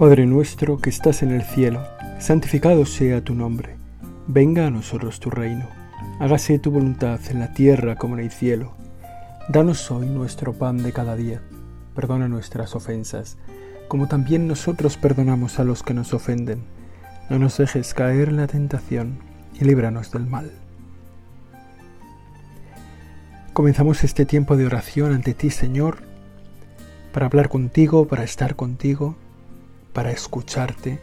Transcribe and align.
Padre 0.00 0.24
nuestro 0.24 0.78
que 0.78 0.88
estás 0.88 1.22
en 1.22 1.30
el 1.30 1.42
cielo, 1.42 1.86
santificado 2.18 2.86
sea 2.86 3.20
tu 3.20 3.34
nombre. 3.34 3.76
Venga 4.26 4.66
a 4.66 4.70
nosotros 4.70 5.20
tu 5.20 5.28
reino. 5.28 5.66
Hágase 6.18 6.58
tu 6.58 6.70
voluntad 6.70 7.20
en 7.28 7.38
la 7.38 7.52
tierra 7.52 7.96
como 7.96 8.16
en 8.16 8.24
el 8.24 8.30
cielo. 8.30 8.72
Danos 9.50 9.90
hoy 9.90 10.06
nuestro 10.06 10.54
pan 10.54 10.82
de 10.82 10.94
cada 10.94 11.16
día. 11.16 11.42
Perdona 11.94 12.28
nuestras 12.28 12.74
ofensas, 12.74 13.36
como 13.88 14.08
también 14.08 14.48
nosotros 14.48 14.96
perdonamos 14.96 15.58
a 15.58 15.64
los 15.64 15.82
que 15.82 15.92
nos 15.92 16.14
ofenden. 16.14 16.62
No 17.28 17.38
nos 17.38 17.58
dejes 17.58 17.92
caer 17.92 18.30
en 18.30 18.38
la 18.38 18.46
tentación 18.46 19.18
y 19.52 19.66
líbranos 19.66 20.12
del 20.12 20.26
mal. 20.26 20.50
Comenzamos 23.52 24.02
este 24.02 24.24
tiempo 24.24 24.56
de 24.56 24.64
oración 24.64 25.12
ante 25.12 25.34
ti, 25.34 25.50
Señor, 25.50 25.98
para 27.12 27.26
hablar 27.26 27.50
contigo, 27.50 28.08
para 28.08 28.24
estar 28.24 28.56
contigo 28.56 29.14
para 29.92 30.10
escucharte, 30.10 31.00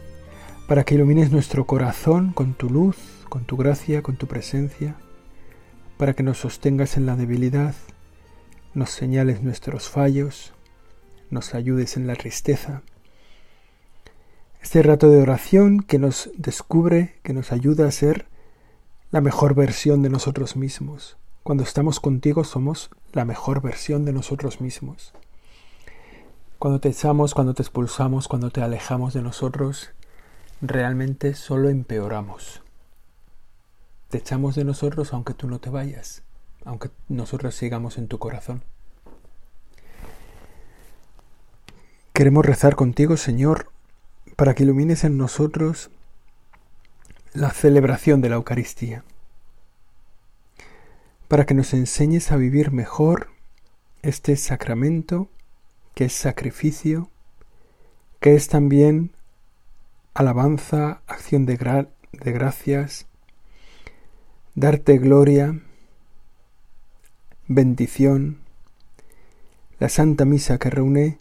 para 0.68 0.84
que 0.84 0.96
ilumines 0.96 1.32
nuestro 1.32 1.66
corazón 1.66 2.32
con 2.34 2.54
tu 2.54 2.70
luz, 2.70 2.98
con 3.30 3.46
tu 3.46 3.58
gracia, 3.58 4.02
con 4.02 4.18
tu 4.18 4.28
presencia, 4.28 4.96
para 5.98 6.14
que 6.14 6.24
nos 6.24 6.38
sostengas 6.38 6.98
en 6.98 7.06
la 7.06 7.16
debilidad, 7.16 7.76
nos 8.74 8.92
señales 8.92 9.42
nuestros 9.42 9.90
fallos, 9.90 10.54
nos 11.30 11.54
ayudes 11.54 11.98
en 11.98 12.08
la 12.08 12.16
tristeza. 12.16 12.84
Este 14.62 14.84
rato 14.84 15.10
de 15.10 15.22
oración 15.22 15.82
que 15.82 16.00
nos 16.00 16.30
descubre, 16.38 17.16
que 17.24 17.34
nos 17.34 17.52
ayuda 17.52 17.88
a 17.88 17.92
ser 17.92 18.28
la 19.12 19.22
mejor 19.22 19.56
versión 19.56 20.02
de 20.02 20.10
nosotros 20.10 20.56
mismos. 20.56 21.18
Cuando 21.44 21.64
estamos 21.64 22.00
contigo 22.00 22.44
somos 22.44 22.90
la 23.14 23.24
mejor 23.24 23.62
versión 23.62 24.04
de 24.04 24.14
nosotros 24.14 24.60
mismos. 24.60 25.14
Cuando 26.68 26.82
te 26.82 26.90
echamos, 26.90 27.34
cuando 27.34 27.54
te 27.54 27.62
expulsamos, 27.62 28.28
cuando 28.28 28.50
te 28.50 28.62
alejamos 28.62 29.14
de 29.14 29.22
nosotros, 29.22 29.92
realmente 30.60 31.34
solo 31.34 31.70
empeoramos. 31.70 32.62
Te 34.10 34.18
echamos 34.18 34.56
de 34.56 34.66
nosotros 34.66 35.14
aunque 35.14 35.34
tú 35.34 35.48
no 35.48 35.60
te 35.60 35.70
vayas, 35.70 36.24
aunque 36.66 36.90
nosotros 37.08 37.56
sigamos 37.56 37.98
en 37.98 38.10
tu 38.10 38.20
corazón. 38.20 38.66
Queremos 42.12 42.46
rezar 42.46 42.76
contigo, 42.76 43.16
Señor, 43.16 43.72
para 44.36 44.54
que 44.54 44.64
ilumines 44.64 45.06
en 45.06 45.18
nosotros 45.18 45.90
la 47.32 47.52
celebración 47.52 48.20
de 48.20 48.28
la 48.28 48.36
Eucaristía, 48.36 49.06
para 51.30 51.46
que 51.46 51.54
nos 51.54 51.74
enseñes 51.74 52.30
a 52.34 52.36
vivir 52.36 52.74
mejor 52.74 53.30
este 54.02 54.36
sacramento 54.36 55.30
que 55.98 56.06
es 56.06 56.14
sacrificio, 56.14 57.10
que 58.20 58.36
es 58.36 58.50
también 58.50 59.16
alabanza, 60.14 61.02
acción 61.08 61.48
de, 61.48 61.58
de 61.58 62.32
gracias, 62.32 63.08
darte 64.54 65.00
gloria, 65.00 65.60
bendición, 67.48 68.38
la 69.80 69.90
Santa 69.90 70.24
Misa 70.26 70.60
que 70.60 70.70
reúne 70.70 71.18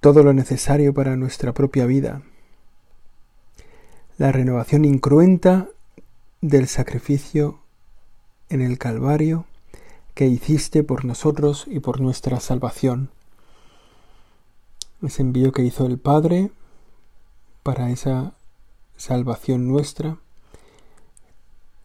todo 0.00 0.22
lo 0.22 0.32
necesario 0.32 0.94
para 0.94 1.14
nuestra 1.16 1.52
propia 1.52 1.84
vida, 1.84 2.22
la 4.16 4.32
renovación 4.32 4.86
incruenta 4.86 5.68
del 6.40 6.66
sacrificio 6.66 7.58
en 8.48 8.62
el 8.62 8.78
Calvario 8.78 9.44
que 10.14 10.28
hiciste 10.28 10.82
por 10.82 11.04
nosotros 11.04 11.66
y 11.68 11.80
por 11.80 12.00
nuestra 12.00 12.40
salvación 12.40 13.10
ese 15.02 15.22
envío 15.22 15.52
que 15.52 15.62
hizo 15.62 15.86
el 15.86 15.98
Padre 15.98 16.50
para 17.62 17.90
esa 17.90 18.32
salvación 18.96 19.68
nuestra, 19.68 20.18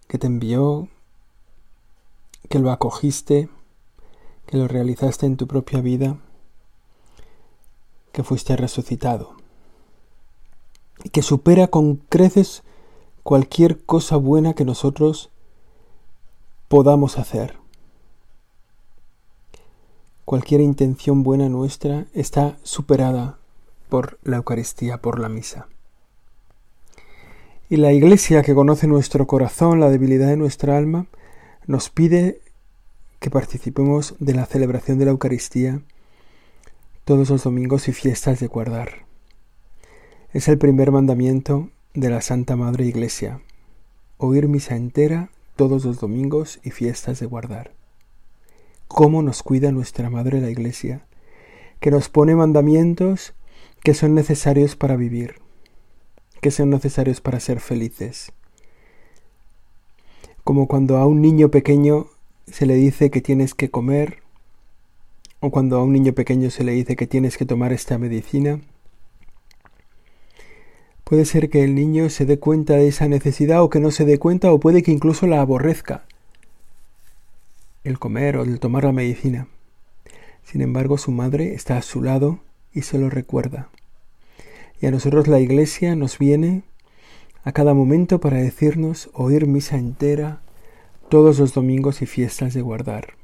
que 0.08 0.18
te 0.18 0.28
envió, 0.28 0.88
que 2.50 2.60
lo 2.60 2.72
acogiste, 2.72 3.50
que 4.46 4.58
lo 4.58 4.68
realizaste 4.68 5.26
en 5.26 5.38
tu 5.38 5.48
propia 5.48 5.82
vida, 5.82 6.18
que 8.12 8.24
fuiste 8.24 8.56
resucitado, 8.56 9.36
y 11.04 11.10
que 11.10 11.22
supera 11.22 11.68
con 11.68 11.96
creces 11.96 12.64
cualquier 13.24 13.84
cosa 13.84 14.18
buena 14.18 14.54
que 14.54 14.66
nosotros 14.66 15.30
podamos 16.68 17.18
hacer. 17.18 17.63
Cualquier 20.26 20.62
intención 20.62 21.22
buena 21.22 21.50
nuestra 21.50 22.06
está 22.14 22.58
superada 22.64 23.38
por 23.90 24.20
la 24.24 24.38
Eucaristía, 24.38 24.98
por 25.02 25.20
la 25.20 25.28
misa. 25.28 25.68
Y 27.70 27.76
la 27.76 27.92
Iglesia 27.92 28.42
que 28.42 28.56
conoce 28.56 28.88
nuestro 28.88 29.28
corazón, 29.28 29.82
la 29.82 29.90
debilidad 29.90 30.28
de 30.28 30.38
nuestra 30.38 30.78
alma, 30.78 31.08
nos 31.68 31.90
pide 31.90 32.40
que 33.20 33.30
participemos 33.30 34.16
de 34.20 34.34
la 34.34 34.46
celebración 34.46 34.98
de 34.98 35.06
la 35.06 35.12
Eucaristía 35.12 35.82
todos 37.04 37.30
los 37.30 37.44
domingos 37.44 37.90
y 37.90 37.92
fiestas 37.92 38.40
de 38.40 38.48
guardar. 38.48 39.06
Es 40.32 40.48
el 40.48 40.58
primer 40.58 40.92
mandamiento 40.92 41.70
de 41.94 42.10
la 42.10 42.22
Santa 42.22 42.56
Madre 42.56 42.86
Iglesia, 42.86 43.42
oír 44.18 44.48
misa 44.48 44.78
entera 44.78 45.32
todos 45.58 45.84
los 45.84 46.00
domingos 46.00 46.62
y 46.64 46.72
fiestas 46.72 47.20
de 47.20 47.26
guardar 47.26 47.83
cómo 48.88 49.22
nos 49.22 49.44
cuida 49.44 49.72
nuestra 49.72 50.10
Madre 50.10 50.42
la 50.42 50.50
Iglesia, 50.50 51.06
que 51.80 51.92
nos 51.92 52.10
pone 52.10 52.36
mandamientos 52.36 53.34
que 53.84 53.94
son 53.94 54.16
necesarios 54.16 54.76
para 54.76 54.96
vivir, 54.96 55.36
que 56.42 56.52
son 56.52 56.70
necesarios 56.70 57.20
para 57.20 57.40
ser 57.40 57.60
felices. 57.60 58.32
Como 60.44 60.68
cuando 60.68 60.98
a 60.98 61.06
un 61.06 61.22
niño 61.22 61.50
pequeño 61.50 62.08
se 62.48 62.66
le 62.66 62.76
dice 62.76 63.12
que 63.12 63.22
tienes 63.22 63.54
que 63.54 63.70
comer, 63.70 64.24
o 65.40 65.52
cuando 65.52 65.78
a 65.78 65.84
un 65.84 65.92
niño 65.92 66.14
pequeño 66.14 66.50
se 66.50 66.64
le 66.64 66.72
dice 66.72 66.96
que 66.96 67.08
tienes 67.08 67.38
que 67.38 67.46
tomar 67.46 67.74
esta 67.74 67.98
medicina, 67.98 68.62
Puede 71.04 71.26
ser 71.26 71.50
que 71.50 71.64
el 71.64 71.76
niño 71.76 72.10
se 72.10 72.26
dé 72.26 72.40
cuenta 72.40 72.76
de 72.76 72.88
esa 72.88 73.08
necesidad 73.08 73.62
o 73.62 73.70
que 73.70 73.80
no 73.80 73.92
se 73.92 74.06
dé 74.06 74.18
cuenta 74.20 74.54
o 74.54 74.60
puede 74.60 74.84
que 74.84 74.92
incluso 74.92 75.28
la 75.28 75.42
aborrezca 75.42 76.06
el 77.84 78.00
comer 78.00 78.38
o 78.38 78.44
el 78.44 78.60
tomar 78.60 78.86
la 78.86 78.92
medicina. 78.92 79.48
Sin 80.44 80.62
embargo, 80.62 80.98
su 80.98 81.12
madre 81.12 81.54
está 81.54 81.78
a 81.78 81.82
su 81.82 82.02
lado 82.02 82.40
y 82.74 82.84
se 82.84 82.98
lo 82.98 83.10
recuerda. 83.10 83.70
Y 84.82 84.86
a 84.86 84.92
nosotros 84.92 85.28
la 85.28 85.40
Iglesia 85.40 85.96
nos 85.96 86.18
viene 86.18 86.64
a 87.44 87.52
cada 87.52 87.74
momento 87.74 88.20
para 88.20 88.38
decirnos 88.38 89.10
oír 89.14 89.48
misa 89.48 89.78
entera 89.78 90.42
todos 91.10 91.40
los 91.40 91.54
domingos 91.54 92.02
y 92.02 92.06
fiestas 92.06 92.54
de 92.54 92.62
guardar. 92.62 93.16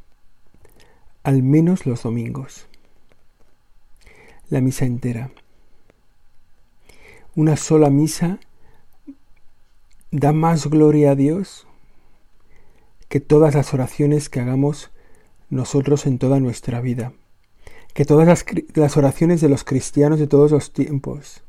Al 1.23 1.43
menos 1.43 1.85
los 1.85 2.03
domingos. 2.03 2.67
La 4.49 4.61
misa 4.61 4.85
entera. 4.85 5.31
Una 7.35 7.55
sola 7.55 7.89
misa 7.89 8.39
da 10.11 10.33
más 10.33 10.67
gloria 10.67 11.11
a 11.11 11.15
Dios 11.15 11.67
que 13.09 13.19
todas 13.19 13.55
las 13.55 13.73
oraciones 13.73 14.29
que 14.29 14.39
hagamos 14.39 14.91
nosotros 15.49 16.05
en 16.05 16.19
toda 16.19 16.39
nuestra 16.39 16.79
vida, 16.79 17.11
que 17.93 18.05
todas 18.05 18.27
las, 18.75 18.97
oraciones 18.97 19.41
de 19.41 19.49
los 19.49 19.63
cristianos 19.63 20.19
de 20.19 20.27
todos 20.27 20.51
los 20.51 20.73
tiempos, 20.73 21.41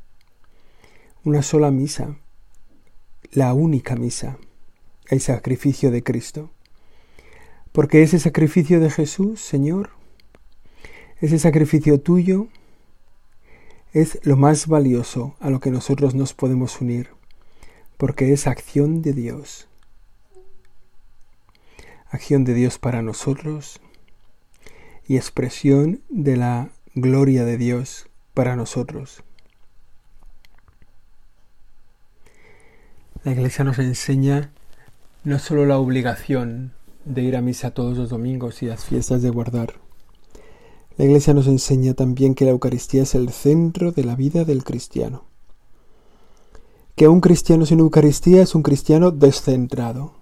una 1.23 1.43
sola 1.43 1.69
misa, 1.69 2.17
la 3.31 3.53
única 3.53 3.95
misa, 3.95 4.37
el 5.07 5.21
sacrificio 5.21 5.91
de 5.91 6.03
Cristo. 6.03 6.49
Porque 7.71 8.01
ese 8.01 8.19
sacrificio 8.19 8.79
de 8.79 8.89
Jesús, 8.89 9.39
Señor, 9.39 9.91
ese 11.21 11.37
sacrificio 11.37 12.01
tuyo, 12.01 12.47
es 13.93 14.19
lo 14.23 14.35
más 14.35 14.65
valioso 14.65 15.35
a 15.39 15.51
lo 15.51 15.59
que 15.59 15.69
nosotros 15.69 16.15
nos 16.15 16.33
podemos 16.33 16.81
unir, 16.81 17.09
porque 17.97 18.33
es 18.33 18.47
acción 18.47 19.03
de 19.03 19.13
Dios 19.13 19.67
acción 22.11 22.43
de 22.43 22.53
Dios 22.53 22.77
para 22.77 23.01
nosotros 23.01 23.81
y 25.07 25.15
expresión 25.15 26.01
de 26.09 26.37
la 26.37 26.69
gloria 26.93 27.45
de 27.45 27.57
Dios 27.57 28.07
para 28.33 28.55
nosotros. 28.55 29.23
La 33.23 33.31
Iglesia 33.31 33.63
nos 33.63 33.79
enseña 33.79 34.51
no 35.23 35.39
solo 35.39 35.65
la 35.65 35.77
obligación 35.77 36.73
de 37.05 37.21
ir 37.21 37.35
a 37.35 37.41
misa 37.41 37.71
todos 37.71 37.97
los 37.97 38.09
domingos 38.09 38.61
y 38.61 38.65
las 38.65 38.83
fiestas 38.83 39.21
de 39.21 39.29
guardar. 39.29 39.75
La 40.97 41.05
Iglesia 41.05 41.33
nos 41.33 41.47
enseña 41.47 41.93
también 41.93 42.35
que 42.35 42.45
la 42.45 42.51
Eucaristía 42.51 43.03
es 43.03 43.15
el 43.15 43.29
centro 43.29 43.91
de 43.91 44.03
la 44.03 44.15
vida 44.15 44.43
del 44.43 44.63
cristiano. 44.63 45.25
Que 46.95 47.07
un 47.07 47.21
cristiano 47.21 47.65
sin 47.65 47.79
Eucaristía 47.79 48.41
es 48.41 48.53
un 48.53 48.63
cristiano 48.63 49.11
descentrado. 49.11 50.20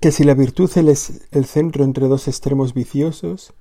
Que 0.00 0.12
si 0.12 0.24
la 0.24 0.34
virtud 0.34 0.70
es 0.76 1.22
el 1.30 1.44
centro 1.46 1.84
entre 1.84 2.08
dos 2.08 2.28
extremos 2.28 2.74
viciosos, 2.74 3.52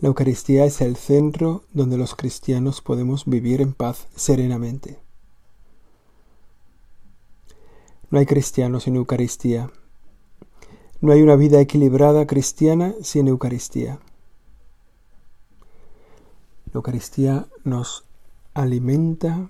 La 0.00 0.08
Eucaristía 0.08 0.64
es 0.66 0.80
el 0.80 0.96
centro 0.96 1.64
donde 1.72 1.96
los 1.96 2.14
cristianos 2.14 2.82
podemos 2.82 3.24
vivir 3.24 3.62
en 3.62 3.72
paz 3.72 4.08
serenamente. 4.14 4.98
No 8.10 8.18
hay 8.18 8.26
cristianos 8.26 8.82
sin 8.82 8.96
Eucaristía. 8.96 9.70
No 11.00 11.12
hay 11.12 11.22
una 11.22 11.36
vida 11.36 11.60
equilibrada 11.60 12.26
cristiana 12.26 12.92
sin 13.02 13.28
Eucaristía. 13.28 13.98
La 16.66 16.74
Eucaristía 16.74 17.46
nos 17.62 18.04
alimenta, 18.52 19.48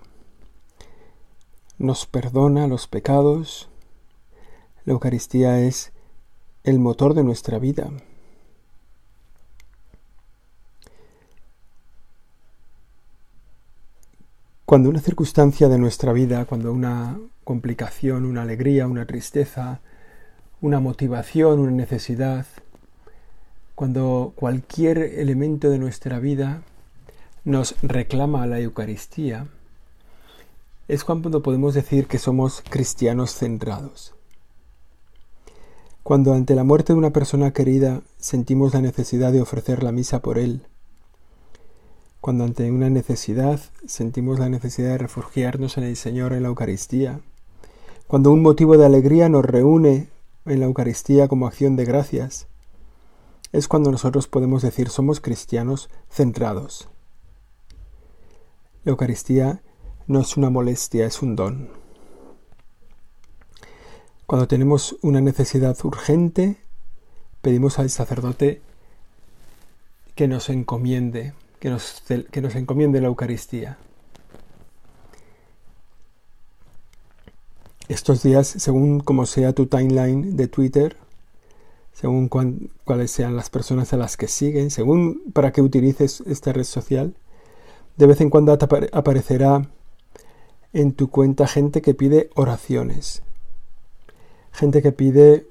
nos 1.79 2.07
perdona 2.07 2.69
los 2.69 2.87
pecados. 2.87 3.69
La 4.85 4.93
Eucaristía 4.93 5.61
es 5.61 5.94
el 6.65 6.79
motor 6.79 7.13
de 7.13 7.23
nuestra 7.23 7.59
vida. 7.59 7.91
Cuando 14.65 14.89
una 14.89 15.01
circunstancia 15.01 15.69
de 15.69 15.77
nuestra 15.79 16.15
vida, 16.15 16.47
cuando 16.47 16.73
una 16.73 17.21
complicación, 17.45 18.25
una 18.25 18.43
alegría, 18.43 18.87
una 18.87 19.05
tristeza, 19.05 19.81
una 20.63 20.81
motivación, 20.81 21.59
una 21.59 21.71
necesidad, 21.71 22.47
cuando 23.75 24.33
cualquier 24.35 24.97
elemento 24.99 25.69
de 25.69 25.79
nuestra 25.79 26.19
vida 26.19 26.63
nos 27.45 27.77
reclama 27.83 28.47
la 28.47 28.59
Eucaristía, 28.59 29.49
es 30.89 31.05
cuando 31.05 31.43
podemos 31.43 31.75
decir 31.75 32.07
que 32.07 32.19
somos 32.19 32.63
cristianos 32.71 33.35
centrados. 33.35 34.14
Cuando 36.05 36.35
ante 36.35 36.55
la 36.55 36.65
muerte 36.65 36.93
de 36.93 36.99
una 36.99 37.15
persona 37.15 37.55
querida 37.55 38.03
sentimos 38.19 38.75
la 38.75 38.83
necesidad 38.83 39.33
de 39.33 39.41
ofrecer 39.41 39.83
la 39.83 39.91
misa 39.91 40.21
por 40.21 40.37
él, 40.37 40.67
cuando 42.21 42.45
ante 42.45 42.71
una 42.71 42.91
necesidad 42.91 43.59
sentimos 43.87 44.39
la 44.39 44.51
necesidad 44.51 44.91
de 44.91 44.99
refugiarnos 44.99 45.79
en 45.79 45.85
el 45.85 45.97
Señor 45.97 46.35
en 46.35 46.43
la 46.43 46.51
Eucaristía, 46.51 47.21
cuando 48.07 48.33
un 48.33 48.43
motivo 48.43 48.77
de 48.77 48.85
alegría 48.85 49.31
nos 49.31 49.47
reúne 49.47 50.11
en 50.45 50.61
la 50.61 50.67
Eucaristía 50.67 51.27
como 51.27 51.47
acción 51.47 51.75
de 51.75 51.87
gracias, 51.87 52.49
es 53.53 53.67
cuando 53.67 53.91
nosotros 53.91 54.29
podemos 54.29 54.61
decir 54.61 54.91
somos 54.91 55.21
cristianos 55.21 55.89
centrados. 56.11 56.91
La 58.85 58.91
Eucaristía 58.91 59.63
no 60.07 60.21
es 60.21 60.37
una 60.37 60.51
molestia, 60.51 61.07
es 61.07 61.23
un 61.23 61.35
don. 61.35 61.84
Cuando 64.27 64.49
tenemos 64.49 64.97
una 65.03 65.21
necesidad 65.21 65.77
urgente, 65.85 66.57
pedimos 67.43 67.79
al 67.79 67.91
sacerdote 67.91 68.63
que 70.15 70.29
nos 70.29 70.49
encomiende, 70.49 71.35
que 71.61 71.69
nos, 71.69 72.03
que 72.31 72.41
nos 72.41 72.55
encomiende 72.55 73.03
la 73.03 73.09
Eucaristía. 73.09 73.77
Estos 77.89 78.23
días, 78.23 78.47
según 78.47 79.01
como 79.01 79.27
sea 79.27 79.53
tu 79.53 79.67
timeline 79.67 80.37
de 80.37 80.49
Twitter, 80.49 80.97
según 81.93 82.29
cuáles 82.29 83.11
sean 83.11 83.37
las 83.37 83.51
personas 83.51 83.93
a 83.93 83.99
las 83.99 84.17
que 84.17 84.27
siguen, 84.27 84.71
según 84.71 85.23
para 85.35 85.53
qué 85.53 85.61
utilices 85.61 86.23
esta 86.27 86.55
red 86.55 86.65
social, 86.65 87.15
de 87.99 88.07
vez 88.07 88.23
en 88.23 88.31
cuando 88.31 88.53
aparecerá 88.93 89.69
en 90.73 90.93
tu 90.95 91.11
cuenta 91.11 91.47
gente 91.47 91.83
que 91.83 91.93
pide 91.93 92.31
oraciones. 92.35 93.23
Gente 94.55 94.83
que 94.83 94.93
pide 94.93 95.49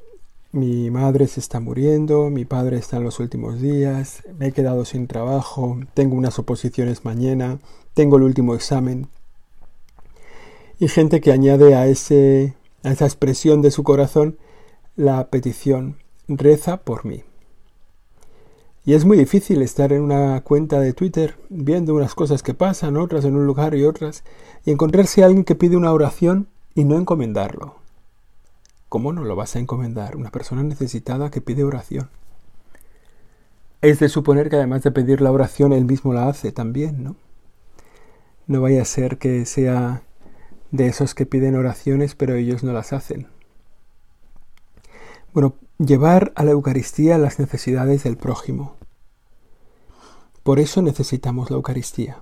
mi 0.53 0.89
madre 0.89 1.27
se 1.27 1.41
está 1.41 1.59
muriendo, 1.59 2.29
mi 2.29 2.45
padre 2.45 2.77
está 2.77 2.97
en 2.97 3.03
los 3.03 3.19
últimos 3.19 3.59
días, 3.59 4.23
me 4.39 4.47
he 4.47 4.51
quedado 4.53 4.85
sin 4.85 5.07
trabajo, 5.07 5.77
tengo 5.93 6.15
unas 6.15 6.39
oposiciones 6.39 7.03
mañana, 7.03 7.59
tengo 7.93 8.15
el 8.15 8.23
último 8.23 8.55
examen. 8.55 9.09
Y 10.79 10.87
gente 10.87 11.19
que 11.19 11.33
añade 11.33 11.75
a, 11.75 11.85
ese, 11.87 12.53
a 12.83 12.91
esa 12.91 13.03
expresión 13.03 13.61
de 13.61 13.71
su 13.71 13.83
corazón 13.83 14.37
la 14.95 15.27
petición, 15.27 15.97
reza 16.29 16.77
por 16.77 17.03
mí. 17.03 17.23
Y 18.85 18.93
es 18.93 19.03
muy 19.03 19.17
difícil 19.17 19.61
estar 19.63 19.91
en 19.91 20.01
una 20.01 20.39
cuenta 20.45 20.79
de 20.79 20.93
Twitter 20.93 21.35
viendo 21.49 21.93
unas 21.93 22.15
cosas 22.15 22.41
que 22.41 22.53
pasan, 22.53 22.95
otras 22.95 23.25
en 23.25 23.35
un 23.35 23.45
lugar 23.45 23.75
y 23.75 23.83
otras, 23.83 24.23
y 24.63 24.71
encontrarse 24.71 25.23
a 25.23 25.25
alguien 25.25 25.43
que 25.43 25.55
pide 25.55 25.75
una 25.75 25.91
oración 25.91 26.47
y 26.73 26.85
no 26.85 26.97
encomendarlo. 26.97 27.82
¿Cómo 28.93 29.11
no 29.11 29.23
lo 29.23 29.35
vas 29.35 29.55
a 29.55 29.59
encomendar? 29.59 30.15
Una 30.15 30.29
persona 30.29 30.61
necesitada 30.61 31.31
que 31.31 31.41
pide 31.41 31.63
oración. 31.63 32.11
Es 33.81 33.97
de 33.97 34.07
suponer 34.07 34.51
que 34.51 34.57
además 34.57 34.83
de 34.83 34.91
pedir 34.91 35.19
la 35.19 35.31
oración, 35.31 35.73
él 35.73 35.85
mismo 35.85 36.13
la 36.13 36.27
hace 36.27 36.51
también, 36.51 37.03
¿no? 37.03 37.15
No 38.45 38.61
vaya 38.61 38.83
a 38.83 38.85
ser 38.85 39.17
que 39.17 39.47
sea 39.47 40.03
de 40.69 40.85
esos 40.85 41.15
que 41.15 41.25
piden 41.25 41.55
oraciones 41.55 42.13
pero 42.13 42.35
ellos 42.35 42.63
no 42.63 42.71
las 42.71 42.93
hacen. 42.93 43.29
Bueno, 45.33 45.55
llevar 45.79 46.31
a 46.35 46.43
la 46.43 46.51
Eucaristía 46.51 47.17
las 47.17 47.39
necesidades 47.39 48.03
del 48.03 48.15
prójimo. 48.15 48.75
Por 50.43 50.59
eso 50.59 50.83
necesitamos 50.83 51.49
la 51.49 51.55
Eucaristía. 51.55 52.19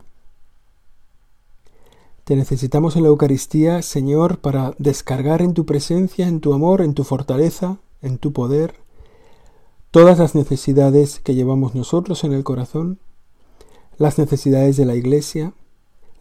Te 2.32 2.38
necesitamos 2.38 2.96
en 2.96 3.04
la 3.04 3.10
Eucaristía, 3.10 3.82
Señor, 3.82 4.40
para 4.40 4.74
descargar 4.78 5.42
en 5.42 5.54
tu 5.54 5.66
presencia, 5.66 6.30
en 6.30 6.40
tu 6.40 6.54
amor, 6.54 6.80
en 6.80 6.94
tu 6.94 7.04
fortaleza, 7.04 7.80
en 8.02 8.20
tu 8.20 8.32
poder, 8.32 8.76
todas 9.92 10.18
las 10.18 10.34
necesidades 10.34 11.20
que 11.20 11.36
llevamos 11.36 11.76
nosotros 11.76 12.24
en 12.24 12.32
el 12.32 12.46
corazón, 12.46 13.00
las 13.98 14.18
necesidades 14.18 14.78
de 14.78 14.86
la 14.86 14.96
Iglesia, 14.96 15.52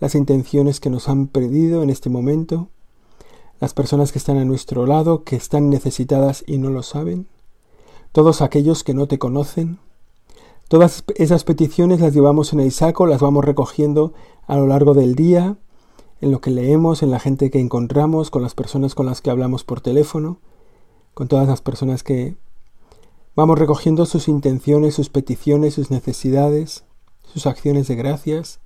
las 0.01 0.17
intenciones 0.17 0.81
que 0.81 0.91
nos 0.91 1.09
han 1.09 1.29
perdido 1.29 1.85
en 1.85 1.91
este 1.91 2.11
momento, 2.11 2.71
las 3.61 3.73
personas 3.73 4.11
que 4.11 4.19
están 4.19 4.37
a 4.37 4.45
nuestro 4.45 4.87
lado, 4.87 5.23
que 5.23 5.37
están 5.37 5.71
necesitadas 5.71 6.43
y 6.45 6.59
no 6.59 6.71
lo 6.71 6.83
saben, 6.83 7.29
todos 8.11 8.43
aquellos 8.43 8.83
que 8.83 8.95
no 8.95 9.07
te 9.07 9.21
conocen. 9.21 9.79
Todas 10.67 11.05
esas 11.15 11.45
peticiones 11.45 12.01
las 12.01 12.15
llevamos 12.15 12.53
en 12.53 12.59
el 12.59 12.73
saco, 12.73 13.07
las 13.07 13.21
vamos 13.21 13.45
recogiendo 13.45 14.13
a 14.49 14.57
lo 14.57 14.67
largo 14.67 14.95
del 14.95 15.15
día, 15.15 15.57
en 16.21 16.31
lo 16.31 16.41
que 16.41 16.51
leemos, 16.51 17.03
en 17.03 17.11
la 17.11 17.19
gente 17.19 17.51
que 17.51 17.61
encontramos, 17.61 18.31
con 18.31 18.43
las 18.43 18.55
personas 18.55 18.95
con 18.95 19.07
las 19.07 19.21
que 19.21 19.31
hablamos 19.31 19.65
por 19.65 19.81
teléfono, 19.81 20.39
con 21.15 21.29
todas 21.29 21.49
las 21.49 21.61
personas 21.61 22.03
que 22.03 22.37
vamos 23.35 23.59
recogiendo 23.59 24.07
sus 24.07 24.29
intenciones, 24.29 24.95
sus 24.95 25.09
peticiones, 25.09 25.75
sus 25.75 25.91
necesidades, 25.91 26.85
sus 27.23 27.47
acciones 27.47 27.89
de 27.89 27.97
gracias, 27.97 28.61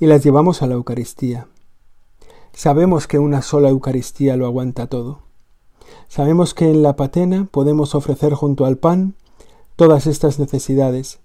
y 0.00 0.06
las 0.06 0.24
llevamos 0.24 0.62
a 0.62 0.66
la 0.66 0.74
Eucaristía. 0.74 1.46
Sabemos 2.52 3.06
que 3.06 3.18
una 3.18 3.42
sola 3.42 3.68
Eucaristía 3.68 4.36
lo 4.36 4.46
aguanta 4.46 4.86
todo. 4.86 5.20
Sabemos 6.08 6.54
que 6.54 6.70
en 6.70 6.82
la 6.82 6.96
patena 6.96 7.48
podemos 7.50 7.94
ofrecer 7.94 8.34
junto 8.34 8.66
al 8.66 8.76
pan 8.76 9.14
todas 9.76 10.06
estas 10.06 10.38
necesidades 10.38 11.20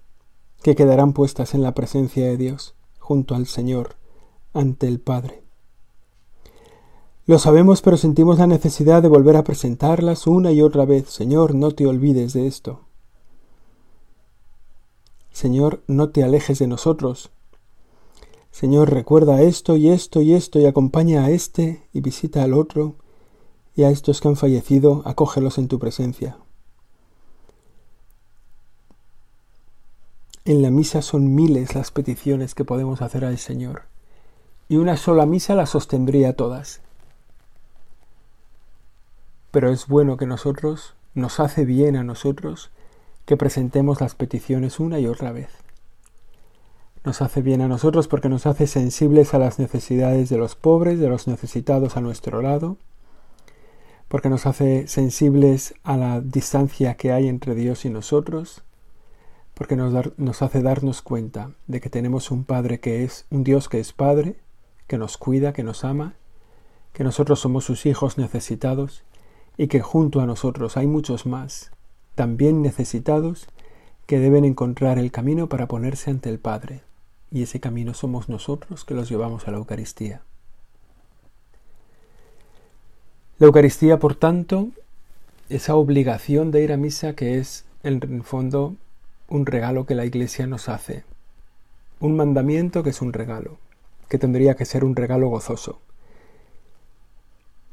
que 0.62 0.74
quedarán 0.74 1.12
puestas 1.12 1.54
en 1.54 1.62
la 1.62 1.74
presencia 1.74 2.24
de 2.26 2.36
Dios, 2.36 2.74
junto 2.98 3.34
al 3.34 3.46
Señor, 3.46 3.96
ante 4.54 4.88
el 4.88 5.00
Padre. 5.00 5.47
Lo 7.28 7.38
sabemos, 7.38 7.82
pero 7.82 7.98
sentimos 7.98 8.38
la 8.38 8.46
necesidad 8.46 9.02
de 9.02 9.08
volver 9.08 9.36
a 9.36 9.44
presentarlas 9.44 10.26
una 10.26 10.50
y 10.50 10.62
otra 10.62 10.86
vez. 10.86 11.10
Señor, 11.10 11.54
no 11.54 11.72
te 11.72 11.86
olvides 11.86 12.32
de 12.32 12.46
esto. 12.46 12.86
Señor, 15.30 15.82
no 15.88 16.08
te 16.08 16.24
alejes 16.24 16.58
de 16.58 16.68
nosotros. 16.68 17.30
Señor, 18.50 18.88
recuerda 18.90 19.42
esto 19.42 19.76
y 19.76 19.90
esto 19.90 20.22
y 20.22 20.32
esto 20.32 20.58
y 20.58 20.64
acompaña 20.64 21.26
a 21.26 21.30
este 21.30 21.86
y 21.92 22.00
visita 22.00 22.42
al 22.42 22.54
otro 22.54 22.94
y 23.76 23.82
a 23.82 23.90
estos 23.90 24.22
que 24.22 24.28
han 24.28 24.36
fallecido, 24.36 25.02
acógelos 25.04 25.58
en 25.58 25.68
tu 25.68 25.78
presencia. 25.78 26.38
En 30.46 30.62
la 30.62 30.70
misa 30.70 31.02
son 31.02 31.34
miles 31.34 31.74
las 31.74 31.90
peticiones 31.90 32.54
que 32.54 32.64
podemos 32.64 33.02
hacer 33.02 33.26
al 33.26 33.36
Señor, 33.36 33.82
y 34.66 34.76
una 34.76 34.96
sola 34.96 35.26
misa 35.26 35.54
las 35.54 35.68
sostendría 35.68 36.34
todas. 36.34 36.80
Pero 39.50 39.70
es 39.70 39.86
bueno 39.86 40.16
que 40.16 40.26
nosotros, 40.26 40.94
nos 41.14 41.40
hace 41.40 41.64
bien 41.64 41.96
a 41.96 42.04
nosotros, 42.04 42.70
que 43.24 43.36
presentemos 43.36 44.00
las 44.00 44.14
peticiones 44.14 44.80
una 44.80 44.98
y 44.98 45.06
otra 45.06 45.32
vez. 45.32 45.48
Nos 47.04 47.22
hace 47.22 47.42
bien 47.42 47.60
a 47.60 47.68
nosotros 47.68 48.08
porque 48.08 48.28
nos 48.28 48.46
hace 48.46 48.66
sensibles 48.66 49.34
a 49.34 49.38
las 49.38 49.58
necesidades 49.58 50.28
de 50.28 50.38
los 50.38 50.54
pobres, 50.54 50.98
de 50.98 51.08
los 51.08 51.26
necesitados 51.26 51.96
a 51.96 52.00
nuestro 52.00 52.42
lado, 52.42 52.76
porque 54.08 54.28
nos 54.28 54.46
hace 54.46 54.86
sensibles 54.88 55.74
a 55.84 55.96
la 55.96 56.20
distancia 56.20 56.94
que 56.94 57.12
hay 57.12 57.28
entre 57.28 57.54
Dios 57.54 57.84
y 57.84 57.90
nosotros, 57.90 58.62
porque 59.54 59.76
nos, 59.76 59.92
nos, 60.18 60.42
hace 60.42 60.62
darnos 60.62 61.02
cuenta 61.02 61.50
de 61.66 61.80
que 61.80 61.90
tenemos 61.90 62.30
un 62.30 62.44
Padre 62.44 62.80
que 62.80 63.04
es 63.04 63.26
un 63.30 63.44
Dios 63.44 63.68
que 63.68 63.80
es 63.80 63.92
Padre, 63.92 64.36
que 64.86 64.98
nos 64.98 65.18
cuida, 65.18 65.52
que 65.52 65.64
nos 65.64 65.84
ama, 65.84 66.14
que 66.92 67.04
nosotros 67.04 67.40
somos 67.40 67.64
sus 67.64 67.84
hijos 67.86 68.18
necesitados 68.18 69.04
y 69.58 69.66
que 69.66 69.80
junto 69.80 70.20
a 70.20 70.26
nosotros 70.26 70.76
hay 70.76 70.86
muchos 70.86 71.26
más, 71.26 71.72
también 72.14 72.62
necesitados, 72.62 73.48
que 74.06 74.20
deben 74.20 74.46
encontrar 74.46 74.98
el 74.98 75.10
camino 75.10 75.48
para 75.48 75.66
ponerse 75.66 76.10
ante 76.10 76.30
el 76.30 76.38
Padre, 76.38 76.80
y 77.30 77.42
ese 77.42 77.60
camino 77.60 77.92
somos 77.92 78.28
nosotros 78.28 78.84
que 78.84 78.94
los 78.94 79.10
llevamos 79.10 79.46
a 79.46 79.50
la 79.50 79.58
Eucaristía. 79.58 80.22
La 83.38 83.46
Eucaristía, 83.48 83.98
por 83.98 84.14
tanto, 84.14 84.68
esa 85.48 85.74
obligación 85.74 86.50
de 86.50 86.62
ir 86.62 86.72
a 86.72 86.76
misa 86.76 87.14
que 87.14 87.38
es, 87.38 87.66
en 87.82 88.00
el 88.02 88.22
fondo, 88.22 88.76
un 89.28 89.44
regalo 89.44 89.86
que 89.86 89.94
la 89.94 90.06
Iglesia 90.06 90.46
nos 90.46 90.68
hace, 90.68 91.04
un 92.00 92.16
mandamiento 92.16 92.82
que 92.82 92.90
es 92.90 93.02
un 93.02 93.12
regalo, 93.12 93.58
que 94.08 94.18
tendría 94.18 94.54
que 94.54 94.64
ser 94.64 94.84
un 94.84 94.94
regalo 94.94 95.28
gozoso, 95.28 95.80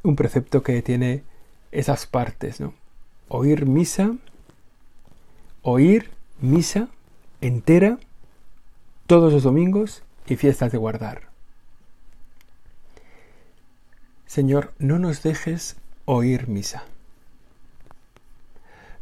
un 0.04 0.16
precepto 0.16 0.64
que 0.64 0.82
tiene 0.82 1.24
esas 1.72 2.06
partes, 2.06 2.60
¿no? 2.60 2.74
Oír 3.28 3.66
misa, 3.66 4.14
oír 5.62 6.12
misa 6.40 6.90
entera 7.42 7.98
todos 9.08 9.34
los 9.34 9.44
domingos 9.44 10.04
y 10.28 10.36
fiestas 10.36 10.72
de 10.72 10.78
guardar. 10.78 11.24
Señor, 14.26 14.74
no 14.80 15.00
nos 15.00 15.24
dejes 15.24 15.78
oír 16.06 16.48
misa. 16.48 16.84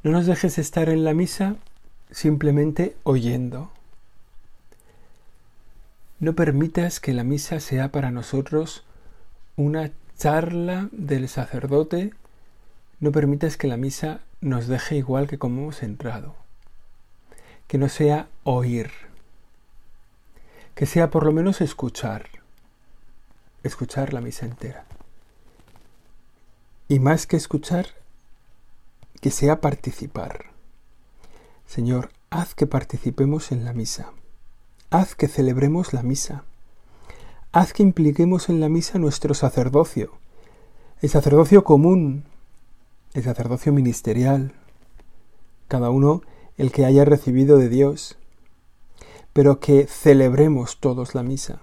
No 0.03 0.11
nos 0.11 0.25
dejes 0.25 0.57
estar 0.57 0.89
en 0.89 1.03
la 1.03 1.13
misa 1.13 1.55
simplemente 2.11 2.95
oyendo. 3.03 3.71
No 6.19 6.33
permitas 6.33 6.99
que 6.99 7.13
la 7.13 7.23
misa 7.23 7.59
sea 7.59 7.91
para 7.91 8.11
nosotros 8.11 8.83
una 9.55 9.91
charla 10.17 10.89
del 10.91 11.29
sacerdote. 11.29 12.13
No 12.99 13.11
permitas 13.11 13.57
que 13.57 13.67
la 13.67 13.77
misa 13.77 14.21
nos 14.41 14.67
deje 14.67 14.95
igual 14.95 15.27
que 15.27 15.37
como 15.37 15.61
hemos 15.61 15.83
entrado. 15.83 16.35
Que 17.67 17.77
no 17.77 17.89
sea 17.89 18.27
oír. 18.43 18.91
Que 20.75 20.85
sea 20.85 21.09
por 21.09 21.25
lo 21.25 21.31
menos 21.31 21.61
escuchar. 21.61 22.27
Escuchar 23.63 24.13
la 24.13 24.21
misa 24.21 24.45
entera. 24.45 24.85
Y 26.87 26.99
más 26.99 27.27
que 27.27 27.37
escuchar, 27.37 27.87
que 29.21 29.31
sea 29.31 29.61
participar. 29.61 30.45
Señor, 31.65 32.11
haz 32.29 32.55
que 32.55 32.67
participemos 32.67 33.51
en 33.51 33.63
la 33.65 33.73
misa. 33.73 34.11
Haz 34.89 35.15
que 35.15 35.27
celebremos 35.27 35.93
la 35.93 36.03
misa. 36.03 36.43
Haz 37.51 37.71
que 37.71 37.83
impliquemos 37.83 38.49
en 38.49 38.59
la 38.59 38.67
misa 38.67 38.97
nuestro 38.97 39.35
sacerdocio, 39.35 40.11
el 41.01 41.09
sacerdocio 41.09 41.63
común, 41.63 42.25
el 43.13 43.23
sacerdocio 43.23 43.71
ministerial, 43.73 44.53
cada 45.67 45.89
uno 45.89 46.21
el 46.57 46.71
que 46.71 46.85
haya 46.85 47.05
recibido 47.05 47.57
de 47.57 47.69
Dios, 47.69 48.17
pero 49.33 49.59
que 49.59 49.87
celebremos 49.87 50.79
todos 50.79 51.15
la 51.15 51.23
misa. 51.23 51.61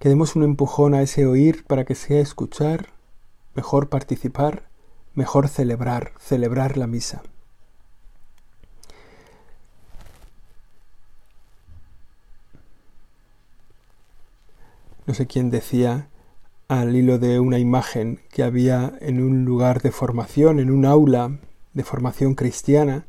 que 0.00 0.08
demos 0.08 0.34
un 0.34 0.42
empujón 0.44 0.94
a 0.94 1.02
ese 1.02 1.26
oír 1.26 1.64
para 1.66 1.84
que 1.84 1.94
sea 1.94 2.20
escuchar, 2.20 2.88
mejor 3.54 3.90
participar, 3.90 4.66
mejor 5.14 5.46
celebrar, 5.46 6.14
celebrar 6.18 6.78
la 6.78 6.86
misa. 6.86 7.22
No 15.06 15.12
sé 15.12 15.26
quién 15.26 15.50
decía 15.50 16.08
al 16.70 16.94
hilo 16.94 17.18
de 17.18 17.40
una 17.40 17.58
imagen 17.58 18.20
que 18.30 18.42
había 18.42 18.94
en 19.00 19.22
un 19.22 19.44
lugar 19.44 19.82
de 19.82 19.90
formación, 19.90 20.60
en 20.60 20.70
un 20.70 20.86
aula 20.86 21.38
de 21.74 21.84
formación 21.84 22.34
cristiana, 22.34 23.06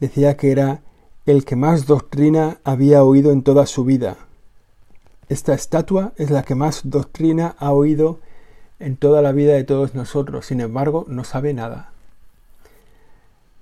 decía 0.00 0.36
que 0.36 0.52
era 0.52 0.82
el 1.26 1.44
que 1.44 1.56
más 1.56 1.86
doctrina 1.86 2.58
había 2.64 3.02
oído 3.02 3.32
en 3.32 3.42
toda 3.42 3.66
su 3.66 3.84
vida, 3.84 4.16
esta 5.28 5.52
estatua 5.52 6.12
es 6.16 6.30
la 6.30 6.42
que 6.42 6.54
más 6.54 6.82
doctrina 6.84 7.54
ha 7.58 7.72
oído 7.72 8.20
en 8.78 8.96
toda 8.96 9.20
la 9.20 9.32
vida 9.32 9.52
de 9.52 9.64
todos 9.64 9.94
nosotros, 9.94 10.46
sin 10.46 10.60
embargo 10.60 11.04
no 11.06 11.22
sabe 11.22 11.52
nada. 11.52 11.90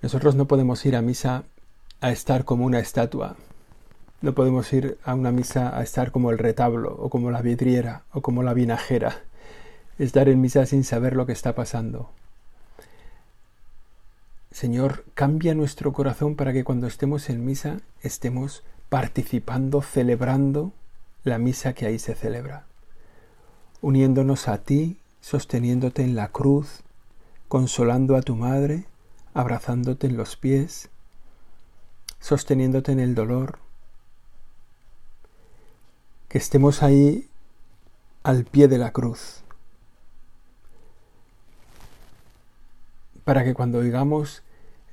Nosotros 0.00 0.36
no 0.36 0.44
podemos 0.44 0.84
ir 0.86 0.94
a 0.94 1.02
misa 1.02 1.42
a 2.00 2.12
estar 2.12 2.44
como 2.44 2.66
una 2.66 2.78
estatua, 2.78 3.34
no 4.22 4.34
podemos 4.34 4.72
ir 4.72 4.98
a 5.04 5.14
una 5.14 5.30
misa 5.30 5.76
a 5.76 5.82
estar 5.82 6.10
como 6.10 6.30
el 6.30 6.38
retablo, 6.38 6.96
o 6.98 7.10
como 7.10 7.30
la 7.30 7.42
vidriera, 7.42 8.02
o 8.12 8.22
como 8.22 8.42
la 8.42 8.54
vinajera, 8.54 9.22
estar 9.98 10.28
en 10.28 10.40
misa 10.40 10.66
sin 10.66 10.84
saber 10.84 11.14
lo 11.14 11.26
que 11.26 11.32
está 11.32 11.54
pasando. 11.54 12.10
Señor, 14.50 15.04
cambia 15.14 15.54
nuestro 15.54 15.92
corazón 15.92 16.34
para 16.34 16.52
que 16.52 16.64
cuando 16.64 16.86
estemos 16.86 17.28
en 17.28 17.44
misa 17.44 17.80
estemos 18.00 18.62
participando, 18.88 19.82
celebrando 19.82 20.72
la 21.24 21.38
misa 21.38 21.74
que 21.74 21.86
ahí 21.86 21.98
se 21.98 22.14
celebra, 22.14 22.64
uniéndonos 23.82 24.48
a 24.48 24.58
ti, 24.58 24.98
sosteniéndote 25.20 26.02
en 26.02 26.14
la 26.14 26.28
cruz, 26.28 26.84
consolando 27.48 28.16
a 28.16 28.22
tu 28.22 28.34
madre, 28.34 28.86
abrazándote 29.34 30.06
en 30.06 30.16
los 30.16 30.36
pies, 30.36 30.88
sosteniéndote 32.20 32.92
en 32.92 33.00
el 33.00 33.14
dolor, 33.14 33.58
que 36.36 36.42
estemos 36.42 36.82
ahí 36.82 37.30
al 38.22 38.44
pie 38.44 38.68
de 38.68 38.76
la 38.76 38.90
cruz, 38.90 39.40
para 43.24 43.42
que 43.42 43.54
cuando 43.54 43.78
oigamos 43.78 44.42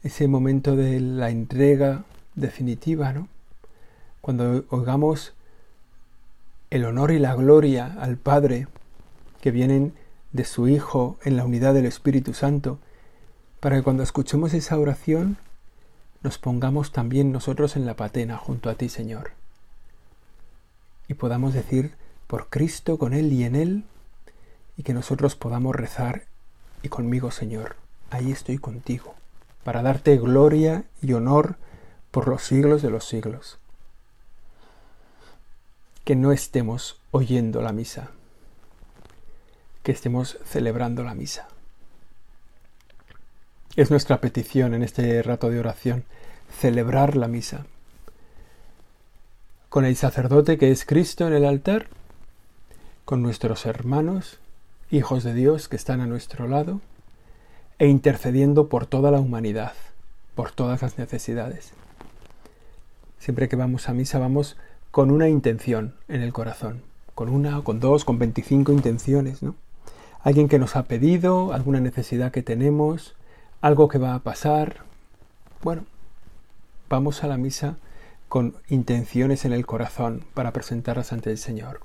ese 0.03 0.29
momento 0.29 0.77
de 0.77 1.01
la 1.01 1.31
entrega 1.31 2.05
definitiva, 2.35 3.11
¿no? 3.11 3.27
Cuando 4.21 4.63
oigamos 4.69 5.33
el 6.69 6.85
honor 6.85 7.11
y 7.11 7.19
la 7.19 7.35
gloria 7.35 7.93
al 7.99 8.15
Padre 8.15 8.69
que 9.41 9.51
vienen 9.51 9.91
de 10.31 10.45
su 10.45 10.69
Hijo 10.69 11.17
en 11.25 11.35
la 11.35 11.43
unidad 11.43 11.73
del 11.73 11.87
Espíritu 11.87 12.33
Santo, 12.33 12.79
para 13.59 13.75
que 13.75 13.83
cuando 13.83 14.03
escuchemos 14.03 14.53
esa 14.53 14.79
oración 14.79 15.35
nos 16.21 16.37
pongamos 16.37 16.93
también 16.93 17.33
nosotros 17.33 17.75
en 17.75 17.85
la 17.85 17.97
patena 17.97 18.37
junto 18.37 18.69
a 18.69 18.75
ti, 18.75 18.87
Señor, 18.87 19.31
y 21.07 21.13
podamos 21.13 21.53
decir 21.53 21.95
por 22.27 22.49
Cristo, 22.49 22.97
con 22.97 23.13
Él 23.13 23.31
y 23.31 23.43
en 23.43 23.55
Él, 23.55 23.83
y 24.77 24.83
que 24.83 24.93
nosotros 24.93 25.35
podamos 25.35 25.75
rezar 25.75 26.23
y 26.81 26.89
conmigo, 26.89 27.31
Señor, 27.31 27.75
ahí 28.09 28.31
estoy 28.31 28.57
contigo, 28.57 29.15
para 29.63 29.81
darte 29.81 30.17
gloria 30.17 30.85
y 31.01 31.13
honor 31.13 31.57
por 32.11 32.27
los 32.27 32.43
siglos 32.43 32.81
de 32.81 32.89
los 32.89 33.05
siglos 33.05 33.59
que 36.03 36.15
no 36.15 36.31
estemos 36.31 36.99
oyendo 37.11 37.61
la 37.61 37.71
misa, 37.71 38.09
que 39.83 39.93
estemos 39.93 40.37
celebrando 40.45 41.03
la 41.03 41.13
misa. 41.13 41.47
Es 43.75 43.89
nuestra 43.89 44.19
petición 44.19 44.73
en 44.73 44.83
este 44.83 45.23
rato 45.23 45.49
de 45.49 45.59
oración, 45.59 46.03
celebrar 46.59 47.15
la 47.15 47.27
misa. 47.27 47.65
Con 49.73 49.85
el 49.85 49.95
sacerdote 49.95 50.59
que 50.59 50.69
es 50.69 50.85
Cristo 50.85 51.25
en 51.25 51.33
el 51.33 51.45
altar, 51.45 51.87
con 53.05 53.23
nuestros 53.23 53.65
hermanos, 53.65 54.37
hijos 54.91 55.23
de 55.23 55.33
Dios 55.33 55.67
que 55.67 55.75
están 55.75 55.99
a 55.99 56.05
nuestro 56.05 56.47
lado, 56.47 56.79
e 57.79 57.87
intercediendo 57.87 58.69
por 58.69 58.85
toda 58.85 59.09
la 59.09 59.19
humanidad, 59.19 59.73
por 60.35 60.51
todas 60.51 60.83
las 60.83 60.99
necesidades. 60.99 61.71
Siempre 63.17 63.49
que 63.49 63.55
vamos 63.55 63.89
a 63.89 63.95
misa 63.95 64.19
vamos 64.19 64.57
con 64.91 65.09
una 65.09 65.27
intención 65.27 65.95
en 66.07 66.21
el 66.21 66.33
corazón, 66.33 66.83
con 67.15 67.29
una 67.29 67.59
con 67.63 67.79
dos, 67.79 68.05
con 68.05 68.19
25 68.19 68.73
intenciones, 68.73 69.41
¿no? 69.41 69.55
Alguien 70.21 70.49
que 70.49 70.59
nos 70.59 70.75
ha 70.75 70.83
pedido, 70.83 71.51
alguna 71.51 71.79
necesidad 71.79 72.31
que 72.31 72.43
tenemos, 72.43 73.15
algo 73.59 73.87
que 73.87 73.97
va 73.97 74.13
a 74.13 74.19
pasar. 74.19 74.81
Bueno, 75.63 75.83
vamos 76.89 77.23
a 77.23 77.27
la 77.27 77.37
misa 77.37 77.77
con 78.33 78.55
intenciones 78.67 79.45
en 79.45 79.53
el 79.53 79.63
corazón 79.67 80.25
para 80.33 80.51
presentarlas 80.53 81.13
ante 81.13 81.29
el 81.29 81.37
Señor. 81.37 81.81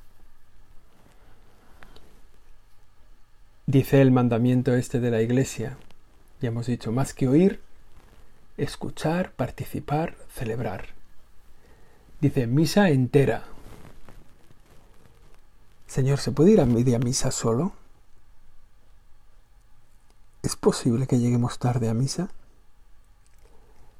Dice 3.67 4.01
el 4.01 4.13
mandamiento 4.13 4.75
este 4.75 4.99
de 4.99 5.11
la 5.11 5.21
Iglesia, 5.21 5.77
ya 6.41 6.49
hemos 6.49 6.65
dicho, 6.65 6.91
más 6.91 7.13
que 7.13 7.29
oír, 7.29 7.61
escuchar, 8.57 9.33
participar, 9.33 10.17
celebrar. 10.33 10.87
Dice, 12.23 12.47
misa 12.47 12.89
entera. 12.89 13.45
Señor, 15.87 16.19
¿se 16.19 16.33
puede 16.33 16.53
ir 16.53 16.63
a 16.63 16.65
media 16.65 16.99
misa 16.99 17.31
solo? 17.31 17.73
¿Es 20.43 20.57
posible 20.57 21.07
que 21.07 21.19
lleguemos 21.19 21.59
tarde 21.59 21.91
a 21.91 21.93
misa? 21.93 22.31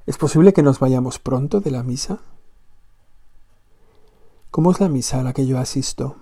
¿Es 0.07 0.17
posible 0.17 0.55
que 0.55 0.63
nos 0.63 0.79
vayamos 0.81 1.19
pronto 1.19 1.61
de 1.61 1.73
la 1.73 1.83
misa? 1.83 2.21
¿Cómo 4.59 4.73
es 4.73 4.81
la 4.81 4.89
misa 4.89 5.21
a 5.21 5.23
la 5.23 5.33
que 5.33 5.47
yo 5.47 5.57
asisto? 5.57 6.17